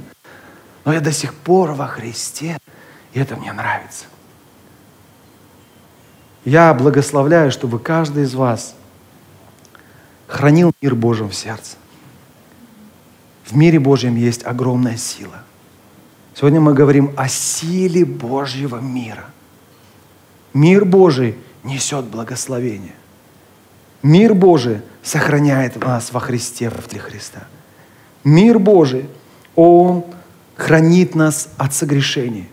Но 0.85 0.93
я 0.93 1.01
до 1.01 1.13
сих 1.13 1.35
пор 1.35 1.73
во 1.73 1.87
Христе, 1.87 2.59
и 3.13 3.21
это 3.21 3.37
мне 3.37 3.53
нравится. 3.53 4.07
Я 6.45 6.73
благословляю, 6.75 7.51
чтобы 7.51 7.79
каждый 7.79 8.25
из 8.25 8.35
вас 8.35 8.75
хранил 10.27 10.73
мир 10.81 10.95
Божий 10.95 11.27
в 11.27 11.35
сердце. 11.35 11.77
В 13.45 13.57
мире 13.57 13.79
Божьем 13.79 14.17
есть 14.17 14.45
огромная 14.45 14.97
сила. 14.97 15.43
Сегодня 16.35 16.61
мы 16.61 16.75
говорим 16.75 17.13
о 17.17 17.29
силе 17.29 18.05
Божьего 18.05 18.79
мира. 18.79 19.25
Мир 20.55 20.85
Божий 20.85 21.37
несет 21.65 22.05
благословение. 22.05 22.95
Мир 24.03 24.35
Божий 24.35 24.83
сохраняет 25.03 25.77
нас 25.83 26.13
во 26.13 26.21
Христе, 26.21 26.71
в 26.71 26.87
теле 26.89 27.01
Христа. 27.01 27.49
Мир 28.23 28.59
Божий, 28.59 29.09
Он 29.57 30.05
хранит 30.57 31.15
нас 31.15 31.49
от 31.57 31.75
согрешений. 31.75 32.49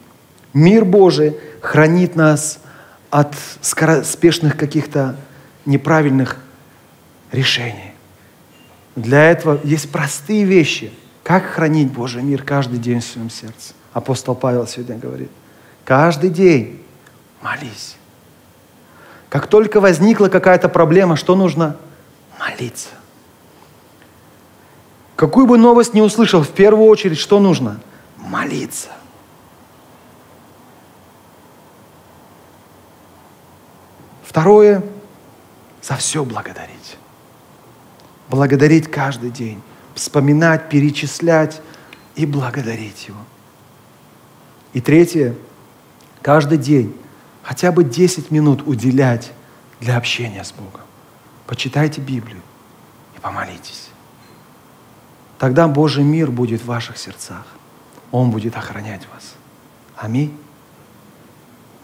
Мир 0.56 0.86
Божий 0.86 1.38
хранит 1.62 2.16
нас 2.16 2.58
от 3.12 3.36
скороспешных 3.62 4.58
каких-то 4.58 5.16
неправильных 5.66 6.38
решений. 7.32 7.94
Для 8.96 9.30
этого 9.30 9.60
есть 9.64 9.92
простые 9.92 10.46
вещи– 10.46 10.92
как 11.26 11.44
хранить 11.46 11.92
Божий 11.92 12.22
мир 12.22 12.44
каждый 12.44 12.78
день 12.78 13.00
в 13.00 13.04
своем 13.04 13.32
сердце? 13.32 13.74
Апостол 13.94 14.36
Павел 14.36 14.68
сегодня 14.68 14.96
говорит. 14.96 15.32
Каждый 15.84 16.30
день 16.30 16.84
молись. 17.42 17.96
Как 19.30 19.48
только 19.48 19.82
возникла 19.82 20.28
какая-то 20.28 20.70
проблема, 20.70 21.16
что 21.16 21.36
нужно? 21.36 21.78
Молиться. 22.40 22.90
Какую 25.16 25.48
бы 25.48 25.58
новость 25.58 25.96
не 25.96 26.04
услышал, 26.04 26.44
в 26.44 26.50
первую 26.50 26.88
очередь, 26.88 27.18
что 27.18 27.40
нужно? 27.40 27.80
Молиться. 28.18 28.90
Второе, 34.36 34.84
за 35.82 35.96
все 35.96 36.26
благодарить. 36.26 36.98
Благодарить 38.28 38.92
каждый 38.92 39.30
день 39.30 39.62
вспоминать, 39.94 40.68
перечислять 40.68 41.62
и 42.18 42.26
благодарить 42.26 43.08
Его. 43.08 43.20
И 44.74 44.82
третье, 44.82 45.36
каждый 46.22 46.58
день 46.58 46.94
хотя 47.44 47.72
бы 47.72 47.86
10 47.86 48.30
минут 48.30 48.68
уделять 48.68 49.32
для 49.80 49.96
общения 49.96 50.44
с 50.44 50.52
Богом. 50.52 50.82
Почитайте 51.48 52.02
Библию 52.02 52.42
и 53.16 53.22
помолитесь. 53.22 53.88
Тогда 55.40 55.70
Божий 55.70 56.04
мир 56.04 56.30
будет 56.30 56.62
в 56.62 56.66
ваших 56.66 56.98
сердцах. 56.98 57.46
Он 58.12 58.32
будет 58.32 58.58
охранять 58.58 59.08
вас. 59.14 59.34
Аминь. 59.96 60.38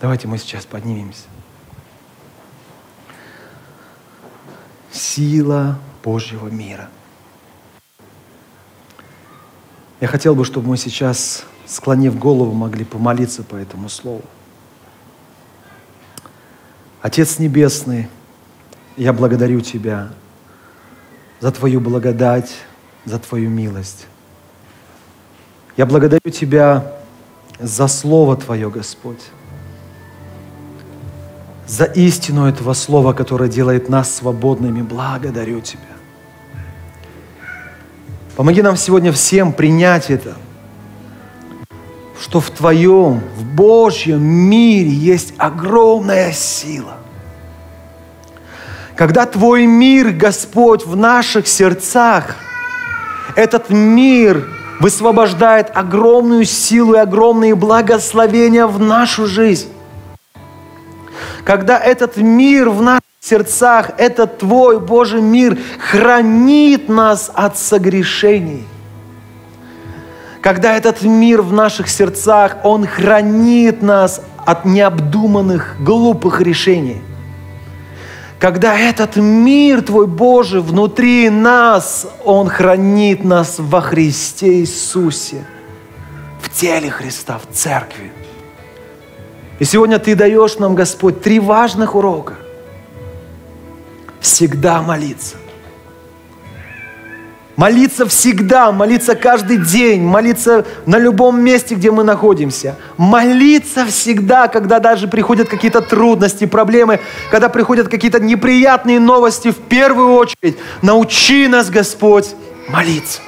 Давайте 0.02 0.28
мы 0.28 0.36
сейчас 0.36 0.66
поднимемся. 0.66 1.31
Сила 4.92 5.78
Божьего 6.02 6.48
мира– 6.48 6.88
я 10.02 10.08
хотел 10.08 10.34
бы, 10.34 10.44
чтобы 10.44 10.70
мы 10.70 10.76
сейчас, 10.78 11.44
склонив 11.64 12.18
голову, 12.18 12.52
могли 12.52 12.84
помолиться 12.84 13.44
по 13.44 13.54
этому 13.54 13.88
слову. 13.88 14.24
Отец 17.00 17.38
Небесный, 17.38 18.08
я 18.96 19.12
благодарю 19.12 19.60
Тебя 19.60 20.10
за 21.38 21.52
Твою 21.52 21.80
благодать, 21.80 22.52
за 23.04 23.20
Твою 23.20 23.48
милость. 23.48 24.08
Я 25.76 25.86
благодарю 25.86 26.32
Тебя 26.32 26.96
за 27.60 27.86
Слово 27.86 28.36
Твое, 28.36 28.70
Господь, 28.70 29.22
за 31.72 31.84
истину 31.84 32.46
этого 32.46 32.74
Слова, 32.74 33.14
которое 33.14 33.48
делает 33.48 33.88
нас 33.88 34.16
свободными. 34.16 34.82
Благодарю 34.82 35.62
Тебя. 35.62 35.80
Помоги 38.36 38.60
нам 38.60 38.76
сегодня 38.76 39.10
всем 39.10 39.54
принять 39.54 40.10
это, 40.10 40.34
что 42.20 42.40
в 42.40 42.50
Твоем, 42.50 43.22
в 43.38 43.44
Божьем 43.44 44.22
мире 44.22 44.90
есть 44.90 45.32
огромная 45.38 46.32
сила. 46.32 46.98
Когда 48.94 49.24
Твой 49.24 49.64
мир, 49.64 50.10
Господь, 50.10 50.84
в 50.84 50.94
наших 50.94 51.48
сердцах, 51.48 52.36
этот 53.34 53.70
мир 53.70 54.46
высвобождает 54.78 55.70
огромную 55.74 56.44
силу 56.44 56.92
и 56.92 56.98
огромные 56.98 57.54
благословения 57.54 58.66
в 58.66 58.78
нашу 58.78 59.26
жизнь. 59.26 59.68
Когда 61.44 61.78
этот 61.78 62.16
мир 62.16 62.70
в 62.70 62.80
наших 62.82 63.02
сердцах 63.20 63.90
этот 63.98 64.38
Твой 64.38 64.80
Божий 64.80 65.20
мир 65.20 65.58
хранит 65.78 66.88
нас 66.88 67.30
от 67.34 67.58
согрешений. 67.58 68.66
Когда 70.40 70.76
этот 70.76 71.02
мир 71.02 71.42
в 71.42 71.52
наших 71.52 71.88
сердцах, 71.88 72.56
он 72.64 72.86
хранит 72.86 73.80
нас 73.80 74.22
от 74.44 74.64
необдуманных, 74.64 75.76
глупых 75.80 76.40
решений. 76.40 77.00
когда 78.38 78.76
этот 78.76 79.14
мир 79.14 79.82
Твой 79.82 80.08
Божий 80.08 80.60
внутри 80.60 81.30
нас, 81.30 82.08
Он 82.24 82.48
хранит 82.48 83.22
нас 83.22 83.54
во 83.58 83.80
Христе 83.80 84.54
Иисусе, 84.54 85.44
в 86.40 86.50
теле 86.50 86.90
Христа, 86.90 87.38
в 87.38 87.54
церкви. 87.54 88.11
И 89.62 89.64
сегодня 89.64 90.00
Ты 90.00 90.16
даешь 90.16 90.58
нам, 90.58 90.74
Господь, 90.74 91.22
три 91.22 91.38
важных 91.38 91.94
урока. 91.94 92.34
Всегда 94.18 94.82
молиться. 94.82 95.36
Молиться 97.54 98.06
всегда, 98.06 98.72
молиться 98.72 99.14
каждый 99.14 99.58
день, 99.58 100.02
молиться 100.02 100.66
на 100.84 100.98
любом 100.98 101.40
месте, 101.40 101.76
где 101.76 101.92
мы 101.92 102.02
находимся. 102.02 102.74
Молиться 102.96 103.86
всегда, 103.86 104.48
когда 104.48 104.80
даже 104.80 105.06
приходят 105.06 105.48
какие-то 105.48 105.80
трудности, 105.80 106.44
проблемы, 106.44 106.98
когда 107.30 107.48
приходят 107.48 107.86
какие-то 107.86 108.18
неприятные 108.18 108.98
новости, 108.98 109.52
в 109.52 109.58
первую 109.58 110.14
очередь 110.14 110.56
научи 110.82 111.46
нас, 111.46 111.70
Господь, 111.70 112.34
молиться. 112.68 113.20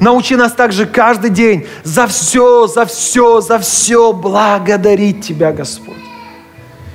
Научи 0.00 0.34
нас 0.34 0.52
также 0.52 0.86
каждый 0.86 1.28
день 1.28 1.66
за 1.84 2.06
все, 2.06 2.66
за 2.66 2.86
все, 2.86 3.42
за 3.42 3.58
все 3.58 4.14
благодарить 4.14 5.20
Тебя, 5.20 5.52
Господь. 5.52 5.94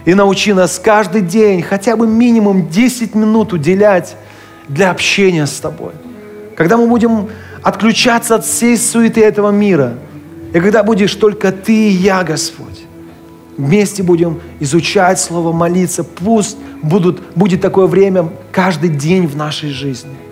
И 0.06 0.16
научи 0.16 0.54
нас 0.54 0.80
каждый 0.84 1.22
день 1.22 1.62
хотя 1.62 1.96
бы 1.96 2.08
минимум 2.08 2.68
10 2.68 3.14
минут 3.14 3.54
уделять 3.54 4.16
для 4.68 4.90
общения 4.90 5.46
с 5.46 5.60
Тобой. 5.60 5.92
Когда 6.58 6.78
мы 6.78 6.88
будем 6.88 7.30
отключаться 7.62 8.36
от 8.36 8.46
всей 8.46 8.76
суеты 8.76 9.22
этого 9.24 9.52
мира, 9.52 9.94
и 10.52 10.60
когда 10.60 10.82
будешь 10.82 11.14
только 11.14 11.52
Ты 11.52 11.74
и 11.74 11.92
я, 11.92 12.24
Господь, 12.24 12.86
вместе 13.56 14.02
будем 14.02 14.42
изучать 14.60 15.20
Слово, 15.20 15.52
молиться, 15.52 16.04
пусть 16.04 16.58
будут, 16.82 17.22
будет 17.36 17.62
такое 17.62 17.86
время 17.86 18.30
каждый 18.52 18.90
день 18.90 19.28
в 19.28 19.36
нашей 19.36 19.70
жизни. 19.70 20.25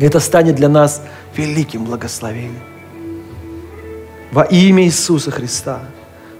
И 0.00 0.04
это 0.04 0.18
станет 0.18 0.54
для 0.54 0.70
нас 0.70 1.02
великим 1.36 1.84
благословением. 1.84 2.62
Во 4.32 4.44
имя 4.44 4.84
Иисуса 4.84 5.30
Христа 5.30 5.80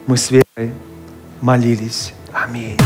мы 0.06 0.16
с 0.16 0.30
верой 0.30 0.72
молились. 1.42 2.14
Аминь. 2.32 2.78